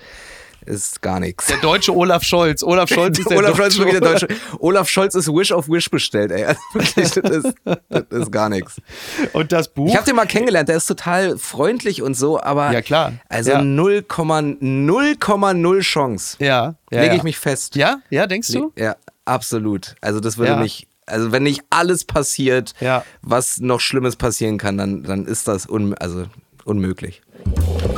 [0.67, 1.47] ist gar nichts.
[1.47, 2.63] Der deutsche Olaf Scholz.
[2.63, 4.29] Olaf Scholz ist der Olaf Scholz ist wirklich der deutsche.
[4.59, 6.45] Olaf Scholz ist Wish of Wish bestellt, ey.
[6.45, 7.55] Also wirklich, das ist,
[7.89, 8.81] das ist gar nichts.
[9.33, 9.89] Und das Buch?
[9.89, 13.13] Ich habe den mal kennengelernt, der ist total freundlich und so, aber ja, klar.
[13.29, 15.81] also 0,0,0 ja.
[15.81, 16.37] Chance.
[16.41, 17.25] Ja, ja Lege ich ja.
[17.25, 17.77] mich fest.
[17.77, 18.73] Ja, ja, denkst du?
[18.77, 19.95] Ja, absolut.
[20.01, 23.05] Also das würde mich also wenn nicht alles passiert, ja.
[23.23, 26.27] was noch Schlimmes passieren kann, dann, dann ist das un, also
[26.65, 27.23] unmöglich.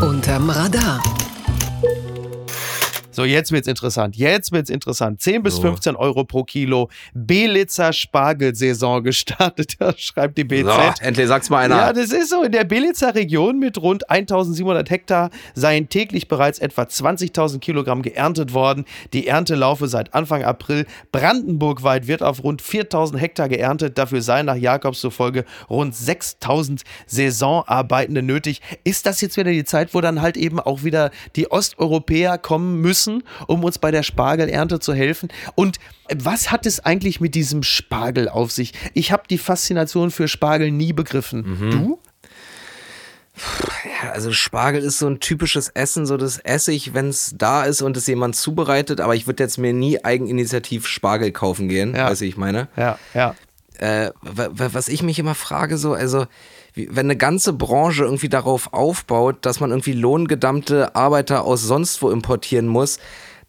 [0.01, 1.03] Unterm Radar.
[3.13, 4.17] So, jetzt wird's interessant.
[4.17, 5.21] Jetzt wird's interessant.
[5.21, 5.63] 10 bis so.
[5.63, 6.89] 15 Euro pro Kilo.
[7.13, 10.67] Belitzer Spargelsaison gestartet, schreibt die BZ.
[10.67, 11.77] So, endlich sag's mal einer.
[11.77, 12.45] Ja, das ist so.
[12.45, 18.55] In der Belitzer Region mit rund 1700 Hektar seien täglich bereits etwa 20.000 Kilogramm geerntet
[18.55, 18.85] worden.
[19.13, 20.87] Die Ernte laufe seit Anfang April.
[21.11, 23.99] Brandenburgweit wird auf rund 4000 Hektar geerntet.
[23.99, 28.61] Dafür seien nach Jakobs zufolge rund 6000 Saisonarbeitende nötig.
[28.85, 32.81] Ist das jetzt wieder die Zeit, wo dann halt eben auch wieder die Osteuropäer kommen
[32.81, 33.00] müssen?
[33.01, 35.29] Müssen, um uns bei der Spargelernte zu helfen.
[35.55, 35.79] Und
[36.13, 38.73] was hat es eigentlich mit diesem Spargel auf sich?
[38.95, 41.59] Ich habe die Faszination für Spargel nie begriffen.
[41.59, 41.71] Mhm.
[41.71, 41.99] Du?
[43.85, 47.65] Ja, also Spargel ist so ein typisches Essen, so das esse ich, wenn es da
[47.65, 51.95] ist und es jemand zubereitet, aber ich würde jetzt mir nie eigeninitiativ Spargel kaufen gehen,
[51.95, 52.11] ja.
[52.11, 52.69] weißt du, ich meine?
[52.77, 53.35] Ja, ja.
[53.79, 56.27] Äh, was ich mich immer frage, so, also
[56.75, 62.11] wenn eine ganze Branche irgendwie darauf aufbaut, dass man irgendwie lohngedammte Arbeiter aus sonst wo
[62.11, 62.99] importieren muss,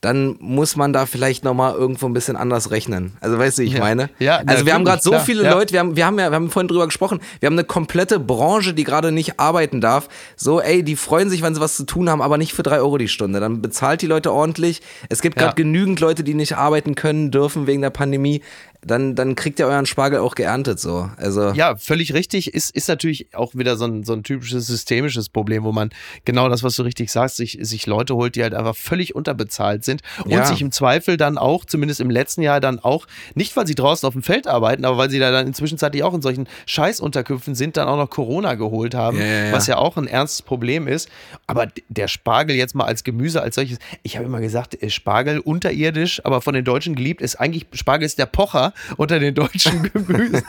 [0.01, 3.13] dann muss man da vielleicht nochmal irgendwo ein bisschen anders rechnen.
[3.21, 3.79] Also weißt du, ich ja.
[3.79, 4.10] meine?
[4.17, 5.51] Ja, also wir haben gerade so viele ja.
[5.51, 8.19] Leute, wir haben, wir haben ja, wir haben vorhin drüber gesprochen, wir haben eine komplette
[8.19, 10.10] Branche, die gerade nicht arbeiten darf.
[10.36, 12.79] So, ey, die freuen sich, wenn sie was zu tun haben, aber nicht für drei
[12.79, 13.39] Euro die Stunde.
[13.39, 14.81] Dann bezahlt die Leute ordentlich.
[15.10, 18.41] Es gibt gerade genügend Leute, die nicht arbeiten können, dürfen wegen der Pandemie
[18.84, 21.10] dann, dann kriegt ihr euren Spargel auch geerntet so.
[21.17, 22.54] Also ja, völlig richtig.
[22.54, 25.91] Ist, ist natürlich auch wieder so ein, so ein typisches systemisches Problem, wo man
[26.26, 29.86] genau das, was du richtig sagst, sich, sich Leute holt, die halt einfach völlig unterbezahlt
[29.86, 30.46] sind und ja.
[30.46, 34.08] sich im Zweifel dann auch, zumindest im letzten Jahr dann auch, nicht weil sie draußen
[34.08, 37.78] auf dem Feld arbeiten, aber weil sie da dann inzwischen auch in solchen Scheißunterkünften sind,
[37.78, 41.10] dann auch noch Corona geholt haben, ja, ja, was ja auch ein ernstes Problem ist.
[41.46, 45.39] Aber der Spargel jetzt mal als Gemüse, als solches, ich habe immer gesagt, äh, Spargel
[45.39, 49.84] unterirdisch, aber von den Deutschen geliebt, ist eigentlich, Spargel ist der Pocher unter den deutschen
[49.93, 50.43] Gemüsen.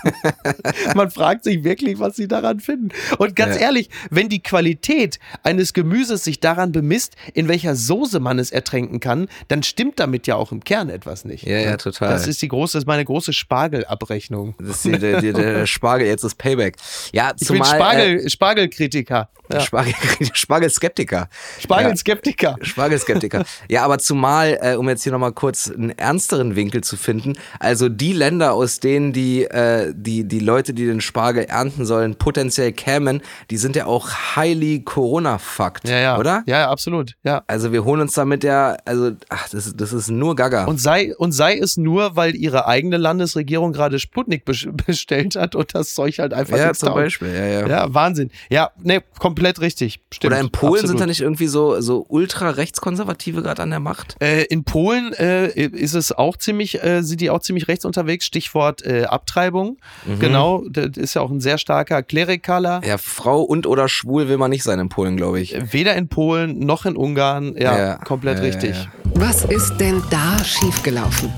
[0.95, 2.89] Man fragt sich wirklich, was sie daran finden.
[3.19, 3.63] Und ganz ja.
[3.63, 9.01] ehrlich, wenn die Qualität eines Gemüses sich daran bemisst, in welcher Soße man es ertränken
[9.01, 11.45] kann, dann stimmt damit ja auch im Kern etwas nicht.
[11.45, 12.11] Ja, ja, total.
[12.11, 14.55] Das ist die große, das ist meine große Spargelabrechnung.
[14.59, 16.77] Das ist die, der, der, der Spargel, jetzt ist Payback.
[17.13, 19.29] Ja, ich zumal, bin Spargel, äh, Spargelkritiker.
[19.53, 19.61] Ja.
[19.61, 19.95] Spargel,
[20.33, 21.29] Spargelskeptiker.
[21.59, 22.57] Spargelskeptiker.
[22.59, 23.45] Ja, Spargelskeptiker.
[23.69, 27.89] ja, aber zumal, äh, um jetzt hier nochmal kurz einen ernsteren Winkel zu finden, also
[27.89, 32.17] die die Länder, aus denen die, äh, die, die Leute, die den Spargel ernten sollen,
[32.17, 36.19] potenziell kämen, die sind ja auch highly Corona-fucked, ja, ja.
[36.19, 36.43] oder?
[36.47, 37.15] Ja, ja, absolut.
[37.25, 37.43] Ja.
[37.47, 40.67] Also wir holen uns damit ja, also, ach, das, das ist nur Gaga.
[40.67, 44.45] Und sei, und sei es nur, weil ihre eigene Landesregierung gerade Sputnik
[44.87, 47.01] bestellt hat und das Zeug halt einfach Ja, zum taugt.
[47.01, 47.67] Beispiel, ja, ja.
[47.67, 48.31] Ja, Wahnsinn.
[48.51, 50.01] Ja, ne, komplett richtig.
[50.13, 50.33] Stimmt.
[50.33, 50.89] Oder in Polen absolut.
[50.89, 54.17] sind da nicht irgendwie so, so ultra-rechtskonservative gerade an der Macht?
[54.21, 58.27] Äh, in Polen äh, ist es auch ziemlich, äh, sind die auch ziemlich rechts unterwegs.
[58.27, 59.79] Stichwort äh, Abtreibung.
[60.05, 60.19] Mhm.
[60.19, 62.81] Genau, das ist ja auch ein sehr starker Klerikaler.
[62.85, 65.57] Ja, Frau und oder schwul will man nicht sein in Polen, glaube ich.
[65.73, 67.55] Weder in Polen noch in Ungarn.
[67.57, 68.77] Ja, ja komplett ja, richtig.
[68.77, 71.33] Ja, Was ist denn da schiefgelaufen?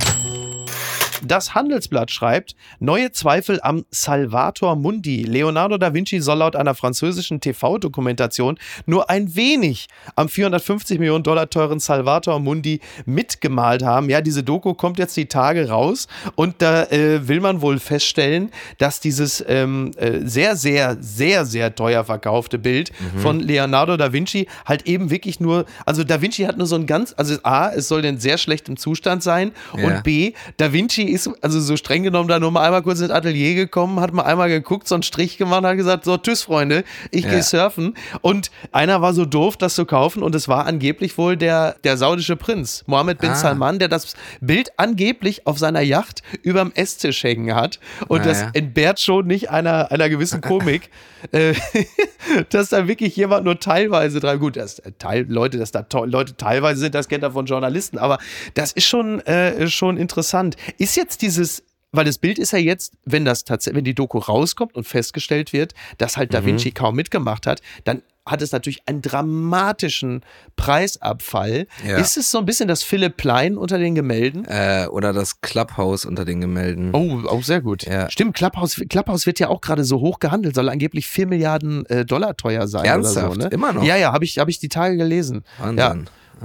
[1.27, 5.23] Das Handelsblatt schreibt, neue Zweifel am Salvator Mundi.
[5.23, 11.49] Leonardo da Vinci soll laut einer französischen TV-Dokumentation nur ein wenig am 450 Millionen Dollar
[11.49, 14.11] teuren Salvator Mundi mitgemalt haben.
[14.11, 18.51] Ja, diese Doku kommt jetzt die Tage raus und da äh, will man wohl feststellen,
[18.79, 23.19] dass dieses ähm, äh, sehr, sehr, sehr, sehr teuer verkaufte Bild mhm.
[23.21, 26.87] von Leonardo da Vinci halt eben wirklich nur, also da Vinci hat nur so ein
[26.87, 29.87] ganz, also A, es soll in sehr schlechtem Zustand sein ja.
[29.87, 33.11] und B, da Vinci ist also so streng genommen da nur mal einmal kurz ins
[33.11, 36.85] Atelier gekommen, hat mal einmal geguckt, so einen Strich gemacht, hat gesagt, so tschüss Freunde,
[37.11, 37.31] ich ja.
[37.31, 37.95] gehe surfen.
[38.21, 41.97] Und einer war so doof, das zu kaufen und es war angeblich wohl der, der
[41.97, 43.35] saudische Prinz, Mohammed bin ah.
[43.35, 47.79] Salman, der das Bild angeblich auf seiner Yacht überm Esstisch hängen hat.
[48.09, 48.51] Und ah, das ja.
[48.53, 50.91] entbehrt schon nicht einer, einer gewissen Komik,
[51.33, 51.55] äh,
[52.51, 56.37] dass da wirklich jemand nur teilweise dran, gut, das, äh, Teil, Leute, dass da Leute
[56.37, 58.19] teilweise sind, das kennt er von Journalisten, aber
[58.55, 60.57] das ist schon, äh, schon interessant.
[60.79, 61.63] Ist jetzt dieses
[61.95, 65.53] weil das Bild ist ja jetzt, wenn das tatsächlich, wenn die Doku rauskommt und festgestellt
[65.53, 66.47] wird, dass halt Da mhm.
[66.47, 66.75] Vinci mhm.
[66.75, 70.23] kaum mitgemacht hat, dann hat es natürlich einen dramatischen
[70.57, 71.67] Preisabfall.
[71.87, 71.99] Ja.
[71.99, 74.47] Ist es so ein bisschen das Philipp Plein unter den Gemälden?
[74.47, 76.95] Äh, oder das Clubhouse unter den Gemälden.
[76.95, 77.85] Oh, auch sehr gut.
[77.85, 78.11] Ja.
[78.11, 82.07] Stimmt, Clubhouse, Clubhouse wird ja auch gerade so hoch gehandelt, soll angeblich 4 Milliarden äh,
[82.07, 82.87] Dollar teuer sein.
[82.87, 83.27] Ernsthaft?
[83.27, 83.49] Oder so, ne?
[83.49, 83.85] Immer noch?
[83.85, 85.45] Ja, ja, habe ich, hab ich die Tage gelesen.
[85.59, 85.79] Wahnsinn.
[85.79, 85.95] Ja.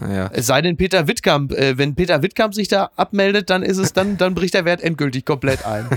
[0.02, 0.30] Ja.
[0.34, 3.94] Es sei denn, Peter Wittkamp, äh, wenn Peter Wittkamp sich da abmeldet, dann ist es,
[3.94, 5.90] dann, dann bricht der Wert endgültig komplett ein.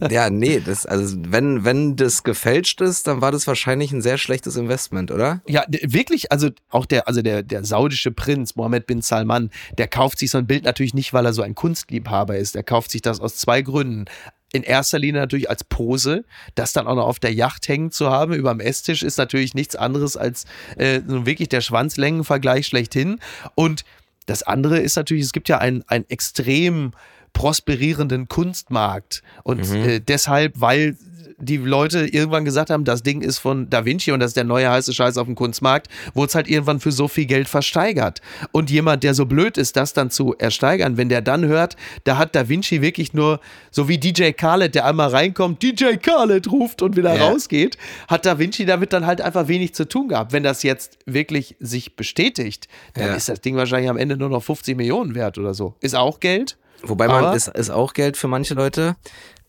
[0.10, 4.18] ja, nee, das, also wenn, wenn das gefälscht ist, dann war das wahrscheinlich ein sehr
[4.18, 5.42] schlechtes Investment, oder?
[5.46, 10.18] Ja, wirklich, also auch der, also der, der saudische Prinz, Mohammed bin Salman, der kauft
[10.18, 12.54] sich so ein Bild natürlich nicht, weil er so ein Kunstliebhaber ist.
[12.54, 14.06] Der kauft sich das aus zwei Gründen
[14.52, 16.24] in erster Linie natürlich als Pose.
[16.54, 19.54] Das dann auch noch auf der Yacht hängen zu haben, über dem Esstisch, ist natürlich
[19.54, 20.44] nichts anderes als
[20.76, 23.20] äh, wirklich der Schwanzlängenvergleich schlechthin.
[23.54, 23.84] Und
[24.26, 26.92] das andere ist natürlich, es gibt ja einen, einen extrem
[27.32, 29.22] prosperierenden Kunstmarkt.
[29.44, 29.76] Und mhm.
[29.76, 30.96] äh, deshalb, weil
[31.40, 34.44] die Leute irgendwann gesagt haben, das Ding ist von Da Vinci und das ist der
[34.44, 38.20] neue heiße Scheiß auf dem Kunstmarkt, wurde es halt irgendwann für so viel Geld versteigert.
[38.52, 42.18] Und jemand, der so blöd ist, das dann zu ersteigern, wenn der dann hört, da
[42.18, 46.82] hat Da Vinci wirklich nur, so wie DJ Khaled, der einmal reinkommt, DJ Khaled ruft
[46.82, 47.28] und wieder ja.
[47.28, 50.32] rausgeht, hat Da Vinci damit dann halt einfach wenig zu tun gehabt.
[50.32, 53.14] Wenn das jetzt wirklich sich bestätigt, dann ja.
[53.14, 55.74] ist das Ding wahrscheinlich am Ende nur noch 50 Millionen wert oder so.
[55.80, 56.56] Ist auch Geld.
[56.82, 58.96] Wobei man, ist, ist auch Geld für manche Leute.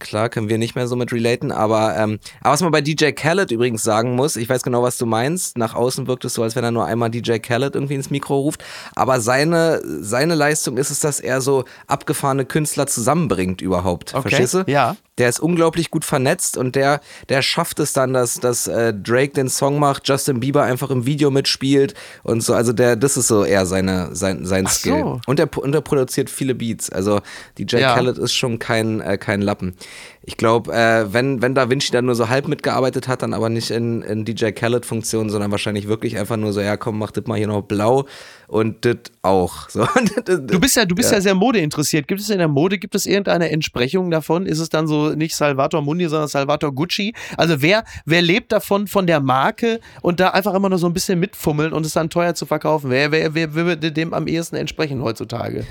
[0.01, 3.11] Klar, können wir nicht mehr so mit relaten, aber, ähm, aber was man bei DJ
[3.11, 5.57] Khaled übrigens sagen muss, ich weiß genau, was du meinst.
[5.57, 8.39] Nach außen wirkt es so, als wenn er nur einmal DJ Khaled irgendwie ins Mikro
[8.39, 8.63] ruft.
[8.95, 14.13] Aber seine, seine Leistung ist es, dass er so abgefahrene Künstler zusammenbringt überhaupt.
[14.13, 14.29] Okay.
[14.29, 14.63] Verstehst du?
[14.67, 14.97] Ja.
[15.17, 19.33] Der ist unglaublich gut vernetzt und der, der schafft es dann, dass, dass äh, Drake
[19.33, 22.55] den Song macht, Justin Bieber einfach im Video mitspielt und so.
[22.55, 24.99] Also der, das ist so eher seine, sein, sein Ach Skill.
[24.99, 25.21] So.
[25.27, 26.89] Und, der, und der produziert viele Beats.
[26.89, 27.19] Also
[27.59, 27.93] DJ ja.
[27.93, 29.75] Khaled ist schon kein, äh, kein Lappen.
[30.23, 33.49] Ich glaube, äh, wenn, wenn Da Vinci dann nur so halb mitgearbeitet hat, dann aber
[33.49, 37.25] nicht in, in DJ Khaled-Funktion, sondern wahrscheinlich wirklich einfach nur so, ja komm, mach das
[37.25, 38.05] mal hier noch blau
[38.47, 39.69] und das auch.
[39.71, 39.87] So.
[40.25, 41.17] Du bist ja, du bist ja.
[41.17, 42.07] ja sehr modeinteressiert.
[42.07, 44.45] Gibt es in der Mode, gibt es irgendeine Entsprechung davon?
[44.45, 47.13] Ist es dann so nicht Salvator Mundi, sondern Salvator Gucci?
[47.37, 50.93] Also wer, wer lebt davon, von der Marke und da einfach immer nur so ein
[50.93, 52.91] bisschen mitfummeln und es dann teuer zu verkaufen?
[52.91, 55.65] Wer, wer, wer würde dem am ehesten entsprechen heutzutage?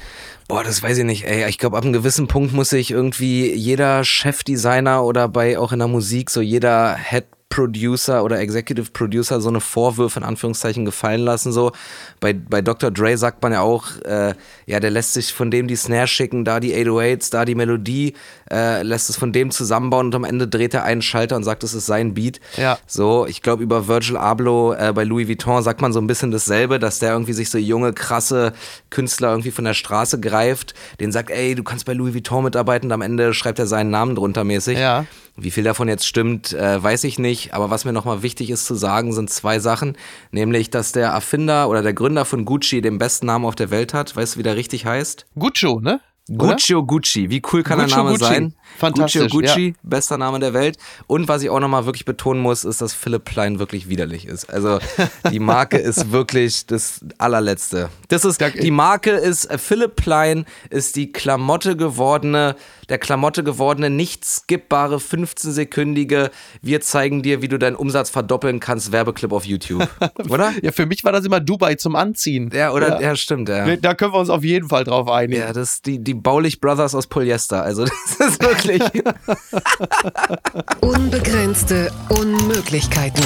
[0.50, 1.48] Boah, das weiß ich nicht, ey.
[1.48, 5.78] Ich glaube, ab einem gewissen Punkt muss sich irgendwie jeder Chefdesigner oder bei auch in
[5.78, 11.20] der Musik so jeder Head Producer oder Executive Producer so eine Vorwürfe in Anführungszeichen gefallen
[11.20, 11.52] lassen.
[11.52, 11.72] So
[12.20, 12.92] bei, bei Dr.
[12.92, 14.34] Dre sagt man ja auch, äh,
[14.66, 18.14] ja, der lässt sich von dem die Snare schicken, da die 808s, da die Melodie,
[18.50, 21.64] äh, lässt es von dem zusammenbauen und am Ende dreht er einen Schalter und sagt,
[21.64, 22.40] es ist sein Beat.
[22.56, 22.78] Ja.
[22.86, 26.30] So, ich glaube, über Virgil Abloh äh, bei Louis Vuitton sagt man so ein bisschen
[26.30, 28.52] dasselbe, dass der irgendwie sich so junge, krasse
[28.90, 32.86] Künstler irgendwie von der Straße greift, den sagt, ey, du kannst bei Louis Vuitton mitarbeiten
[32.86, 34.78] und am Ende schreibt er seinen Namen drunter mäßig.
[34.78, 35.04] Ja.
[35.40, 37.54] Wie viel davon jetzt stimmt, äh, weiß ich nicht.
[37.54, 39.96] Aber was mir nochmal wichtig ist zu sagen, sind zwei Sachen.
[40.30, 43.94] Nämlich, dass der Erfinder oder der Gründer von Gucci den besten Namen auf der Welt
[43.94, 44.14] hat.
[44.14, 45.26] Weißt du, wie der richtig heißt?
[45.36, 46.00] Guccio, ne?
[46.36, 48.24] Guccio Gucci, wie cool kann Guccio der Name Gucci.
[48.24, 48.54] sein?
[48.78, 49.74] Fantastisch, Guccio Gucci, ja.
[49.82, 50.76] bester Name der Welt.
[51.06, 54.48] Und was ich auch nochmal wirklich betonen muss, ist, dass Philipp Plein wirklich widerlich ist.
[54.48, 54.78] Also
[55.32, 57.90] die Marke ist wirklich das allerletzte.
[58.08, 62.54] Das ist, die Marke ist, äh, Philipp Plein ist die Klamotte gewordene,
[62.90, 68.92] der Klamotte gewordene, nicht skippbare 15-sekündige, wir zeigen dir, wie du deinen Umsatz verdoppeln kannst,
[68.92, 69.88] Werbeclip auf YouTube.
[70.28, 70.52] Oder?
[70.62, 72.50] Ja, für mich war das immer Dubai zum Anziehen.
[72.52, 73.00] Ja, oder?
[73.00, 73.76] Ja, stimmt, ja.
[73.76, 75.40] Da können wir uns auf jeden Fall drauf einigen.
[75.40, 77.62] Ja, das die, die Baulich Brothers aus Polyester.
[77.62, 77.84] Also
[78.18, 78.82] das ist wirklich.
[80.80, 83.24] Unbegrenzte Unmöglichkeiten.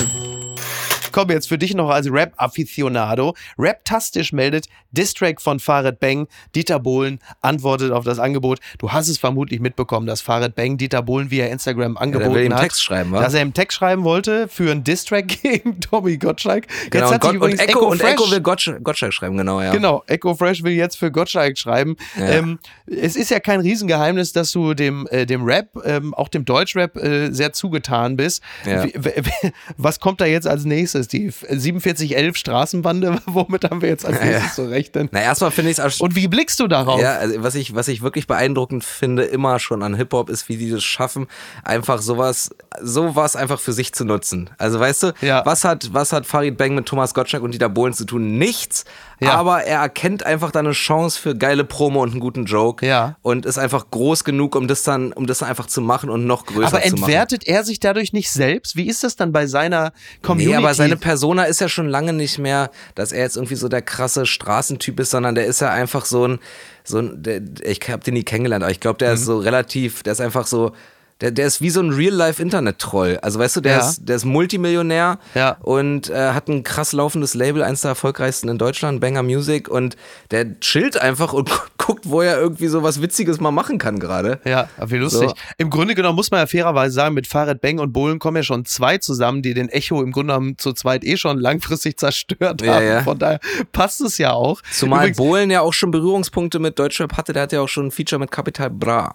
[1.14, 3.36] Komm, jetzt für dich noch als Rap-Afficionado.
[3.56, 6.26] Rap-tastisch meldet Distrack von Farid Bang.
[6.56, 8.58] Dieter Bohlen antwortet auf das Angebot.
[8.78, 12.62] Du hast es vermutlich mitbekommen, dass Farid Bang Dieter Bohlen via Instagram angeboten ihm hat.
[12.62, 13.20] Text schreiben, wa?
[13.20, 16.66] Dass er ihm Text schreiben wollte für einen Distrack gegen Tommy Gottschalk.
[16.90, 19.36] Genau, jetzt und, hat sich Gott, und, übrigens Echo, und Echo will Gottsch- Gottschalk schreiben,
[19.36, 19.70] genau, ja.
[19.70, 21.94] Genau, Echo Fresh will jetzt für Gottschalk schreiben.
[22.18, 22.28] Ja.
[22.30, 26.44] Ähm, es ist ja kein Riesengeheimnis, dass du dem, äh, dem Rap, ähm, auch dem
[26.44, 28.42] Deutschrap, äh, sehr zugetan bist.
[28.66, 28.82] Ja.
[28.82, 28.92] Wie,
[29.76, 31.03] was kommt da jetzt als nächstes?
[31.08, 33.20] Die 4711 Straßenbande?
[33.26, 35.08] Womit haben wir jetzt als Ja, nächstes zu rechnen?
[35.12, 37.00] Na, erstmal finde ich es Und wie blickst du darauf?
[37.00, 40.56] Ja, also was ich, was ich wirklich beeindruckend finde, immer schon an Hip-Hop, ist, wie
[40.56, 41.26] die das schaffen,
[41.64, 44.50] einfach sowas, sowas einfach für sich zu nutzen.
[44.58, 45.44] Also weißt du, Ja.
[45.46, 48.38] was hat, was hat Farid Bang mit Thomas Gottschalk und Dieter Bohlen zu tun?
[48.38, 48.84] Nichts.
[49.20, 49.34] Ja.
[49.34, 52.84] Aber er erkennt einfach da eine Chance für geile Promo und einen guten Joke.
[52.86, 53.16] Ja.
[53.22, 56.46] Und ist einfach groß genug, um das dann, um das einfach zu machen und noch
[56.46, 57.02] größer Aber zu machen.
[57.04, 58.76] entwertet er sich dadurch nicht selbst?
[58.76, 60.50] Wie ist das dann bei seiner Community?
[60.50, 63.68] Nee, aber seine Persona ist ja schon lange nicht mehr, dass er jetzt irgendwie so
[63.68, 66.38] der krasse Straßentyp ist, sondern der ist ja einfach so ein,
[66.82, 69.14] so ein, der, ich habe den nie kennengelernt, aber ich glaube, der Mhm.
[69.14, 70.72] ist so relativ, der ist einfach so,
[71.20, 73.18] der, der ist wie so ein Real-Life-Internet-Troll.
[73.22, 73.88] Also weißt du, der, Ja.
[73.88, 75.56] ist, der ist Multimillionär Ja.
[75.62, 79.96] und äh, hat ein krass laufendes Label, eins der erfolgreichsten in Deutschland, Banger Music und
[80.30, 81.50] der chillt einfach und
[81.84, 84.40] guckt, wo er irgendwie so was Witziges mal machen kann gerade.
[84.44, 85.28] Ja, wie lustig.
[85.30, 85.34] So.
[85.58, 88.42] Im Grunde genommen muss man ja fairerweise sagen, mit Farid Bang und Bohlen kommen ja
[88.42, 92.62] schon zwei zusammen, die den Echo im Grunde genommen zu zweit eh schon langfristig zerstört
[92.62, 92.86] Ja, haben.
[92.86, 93.02] ja.
[93.02, 93.40] Von daher
[93.72, 94.60] passt es ja auch.
[94.72, 97.86] Zumal Übrigens- Bohlen ja auch schon Berührungspunkte mit Deutschrap hatte, der hat ja auch schon
[97.86, 99.12] ein Feature mit Capital Bra.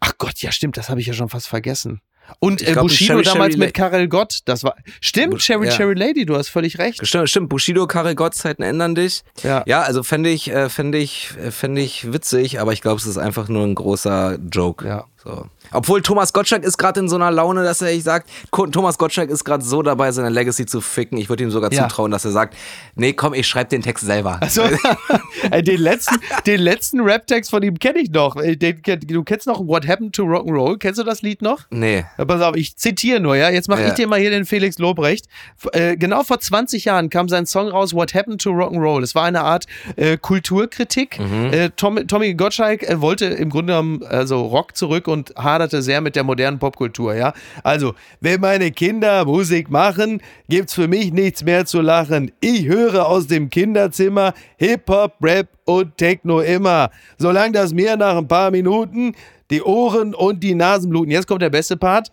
[0.00, 2.00] Ach Gott, ja stimmt, das habe ich ja schon fast vergessen.
[2.38, 4.74] Und äh, glaub, Bushido Sherry damals Sherry mit Karel Gott, das war.
[5.00, 5.72] Stimmt, Bush- Cherry ja.
[5.72, 7.06] Cherry Lady, du hast völlig recht.
[7.06, 7.48] Stimmt, stimmt.
[7.48, 9.22] Bushido, Karel Gott, Zeiten ändern dich.
[9.42, 9.62] Ja.
[9.66, 13.06] Ja, also fände ich, äh, fände ich, äh, fände ich witzig, aber ich glaube, es
[13.06, 14.86] ist einfach nur ein großer Joke.
[14.86, 15.04] Ja.
[15.22, 15.46] So.
[15.72, 18.28] Obwohl Thomas Gottschalk ist gerade in so einer Laune, dass er echt sagt,
[18.72, 21.18] Thomas Gottschalk ist gerade so dabei, seine Legacy zu ficken.
[21.18, 21.88] Ich würde ihm sogar Ja.
[21.88, 22.54] zutrauen, dass er sagt,
[22.94, 24.40] nee, komm, ich schreibe den Text selber.
[24.48, 24.62] So,
[25.50, 28.36] Ey, den letzten, den letzten Rap-Text von ihm kenne ich noch.
[28.36, 30.78] Den, du kennst noch What Happened to Rock'n'Roll?
[30.78, 31.60] Kennst du das Lied noch?
[31.70, 32.04] Nee.
[32.18, 33.50] Ja, pass auf, ich zitiere nur, ja.
[33.50, 33.88] Jetzt mache Ja.
[33.88, 35.26] ich dir mal hier den Felix Lobrecht.
[35.72, 39.02] Äh, genau vor 20 Jahren kam sein Song raus, What Happened to Rock'n'Roll.
[39.02, 41.18] Es war eine Art äh, Kulturkritik.
[41.18, 41.52] Mhm.
[41.52, 46.00] Äh, Tom, Tommy Gottschalk äh, wollte im Grunde genommen also Rock zurück und haderte sehr
[46.00, 47.32] mit der modernen Popkultur, ja.
[47.62, 52.32] Also, wenn meine Kinder Musik machen, gibt's für mich nichts mehr zu lachen.
[52.40, 56.90] Ich höre aus dem Kinderzimmer Hip-Hop, Rap und Techno immer.
[57.18, 59.14] Solange das mir nach ein paar Minuten
[59.50, 61.10] die Ohren und die Nasen bluten.
[61.10, 62.10] Jetzt kommt der beste Part.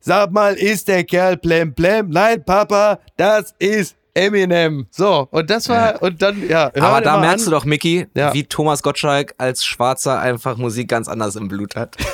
[0.00, 2.10] Sag mal, ist der Kerl plem plem?
[2.10, 4.86] Nein, Papa, das ist Eminem.
[4.90, 6.70] So, und das war, und dann, ja.
[6.74, 7.50] Aber da merkst an.
[7.50, 8.32] du doch, Mickey, Ja.
[8.32, 11.96] wie Thomas Gottschalk als Schwarzer einfach Musik ganz anders im Blut hat.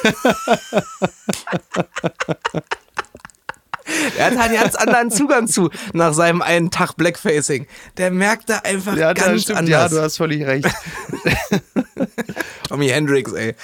[4.19, 7.67] er hat einen ganz anderen Zugang zu nach seinem einen Tag Blackfacing.
[7.97, 9.93] Der merkt da einfach Ja, das ganz stimmt, ja, anders.
[9.93, 10.69] du hast völlig recht.
[12.69, 13.55] Tommy Hendrix, ey.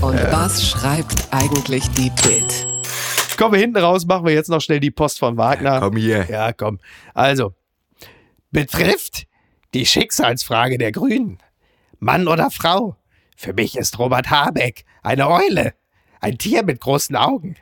[0.00, 2.68] Und was schreibt eigentlich die Bild?
[3.36, 5.80] Kommen wir hinten raus, machen wir jetzt noch schnell die Post von Wagner.
[5.80, 6.26] Komm hier.
[6.30, 6.78] Ja, komm.
[7.14, 7.54] Also,
[8.52, 9.26] betrifft
[9.74, 11.38] die Schicksalsfrage der Grünen.
[11.98, 12.96] Mann oder Frau?
[13.36, 15.74] Für mich ist Robert Habeck eine Eule,
[16.20, 17.56] ein Tier mit großen Augen.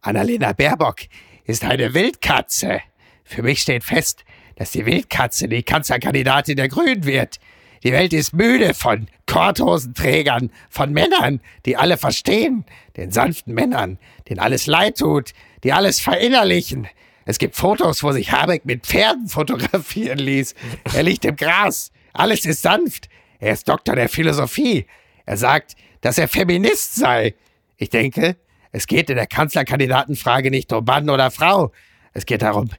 [0.00, 1.00] Annalena Baerbock
[1.44, 2.80] ist eine Wildkatze.
[3.24, 7.38] Für mich steht fest, dass die Wildkatze die Kanzlerkandidatin der Grünen wird.
[7.82, 12.64] Die Welt ist müde von Korthosenträgern, von Männern, die alle verstehen,
[12.96, 15.32] den sanften Männern, denen alles leid tut,
[15.62, 16.88] die alles verinnerlichen.
[17.28, 20.54] Es gibt Fotos, wo sich Habeck mit Pferden fotografieren ließ.
[20.94, 21.90] Er liegt im Gras.
[22.12, 23.08] Alles ist sanft.
[23.40, 24.86] Er ist Doktor der Philosophie.
[25.26, 27.34] Er sagt, dass er Feminist sei.
[27.76, 28.36] Ich denke,
[28.70, 31.72] es geht in der Kanzlerkandidatenfrage nicht um Mann oder Frau.
[32.12, 32.70] Es geht darum,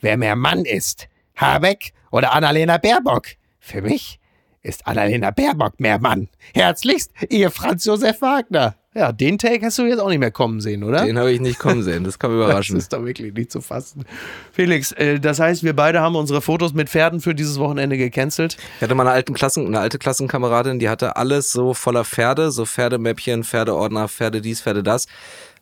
[0.00, 1.08] wer mehr Mann ist.
[1.34, 3.26] Habeck oder Annalena Baerbock.
[3.58, 4.20] Für mich
[4.62, 6.28] ist Annalena Baerbock mehr Mann.
[6.54, 8.76] Herzlichst, ihr Franz Josef Wagner.
[8.96, 11.04] Ja, den Take hast du jetzt auch nicht mehr kommen sehen, oder?
[11.04, 12.02] Den habe ich nicht kommen sehen.
[12.02, 12.76] Das kann überraschen.
[12.76, 14.06] das ist doch wirklich nicht zu fassen.
[14.52, 18.56] Felix, äh, das heißt, wir beide haben unsere Fotos mit Pferden für dieses Wochenende gecancelt.
[18.76, 22.50] Ich hatte mal eine, alten Klassen, eine alte Klassenkameradin, die hatte alles so voller Pferde,
[22.50, 25.08] so Pferdemäppchen, Pferdeordner, Pferde dies, Pferde das.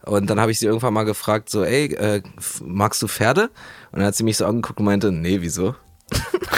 [0.04, 2.22] Und dann habe ich sie irgendwann mal gefragt, so, ey, äh,
[2.62, 3.50] magst du Pferde?
[3.90, 5.74] Und dann hat sie mich so angeguckt und meinte, nee, wieso?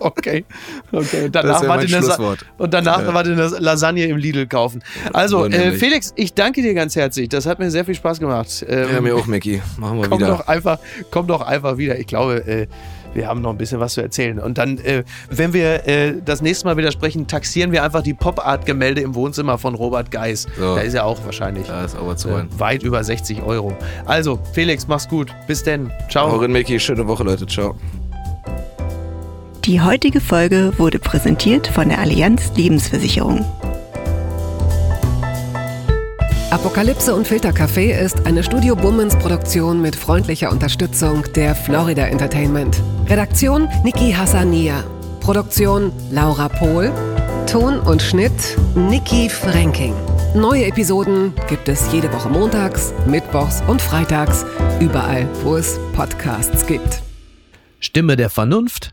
[0.00, 0.44] okay,
[0.92, 1.24] okay.
[1.26, 3.14] Und danach, war eine, und danach ja.
[3.14, 4.82] war die Lasagne im Lidl kaufen.
[5.12, 7.28] Also, äh, Felix, ich danke dir ganz herzlich.
[7.28, 8.64] Das hat mir sehr viel Spaß gemacht.
[8.68, 9.62] Ähm, ja, mir auch, Mickey.
[9.76, 10.30] Machen wir komm wieder.
[10.30, 10.78] Doch einfach,
[11.10, 11.98] komm doch einfach wieder.
[11.98, 12.66] Ich glaube, äh,
[13.14, 14.38] wir haben noch ein bisschen was zu erzählen.
[14.38, 18.14] Und dann, äh, wenn wir äh, das nächste Mal wieder sprechen, taxieren wir einfach die
[18.14, 20.46] Pop-Art-Gemälde im Wohnzimmer von Robert Geis.
[20.56, 20.76] So.
[20.76, 23.76] Da ist ja auch wahrscheinlich da ist aber zu äh, weit über 60 Euro.
[24.06, 25.32] Also, Felix, mach's gut.
[25.46, 25.90] Bis denn.
[26.10, 26.28] Ciao.
[26.28, 27.46] Aurin Mickey, schöne Woche, Leute.
[27.46, 27.76] Ciao.
[29.64, 33.44] Die heutige Folge wurde präsentiert von der Allianz Lebensversicherung.
[36.50, 42.82] Apokalypse und Filtercafé ist eine Studio Bummens Produktion mit freundlicher Unterstützung der Florida Entertainment.
[43.06, 44.82] Redaktion Niki Hassania.
[45.20, 46.90] Produktion Laura Pohl.
[47.46, 49.94] Ton und Schnitt Niki Franking.
[50.34, 54.46] Neue Episoden gibt es jede Woche montags, mittwochs und freitags,
[54.80, 57.02] überall, wo es Podcasts gibt.
[57.80, 58.92] Stimme der Vernunft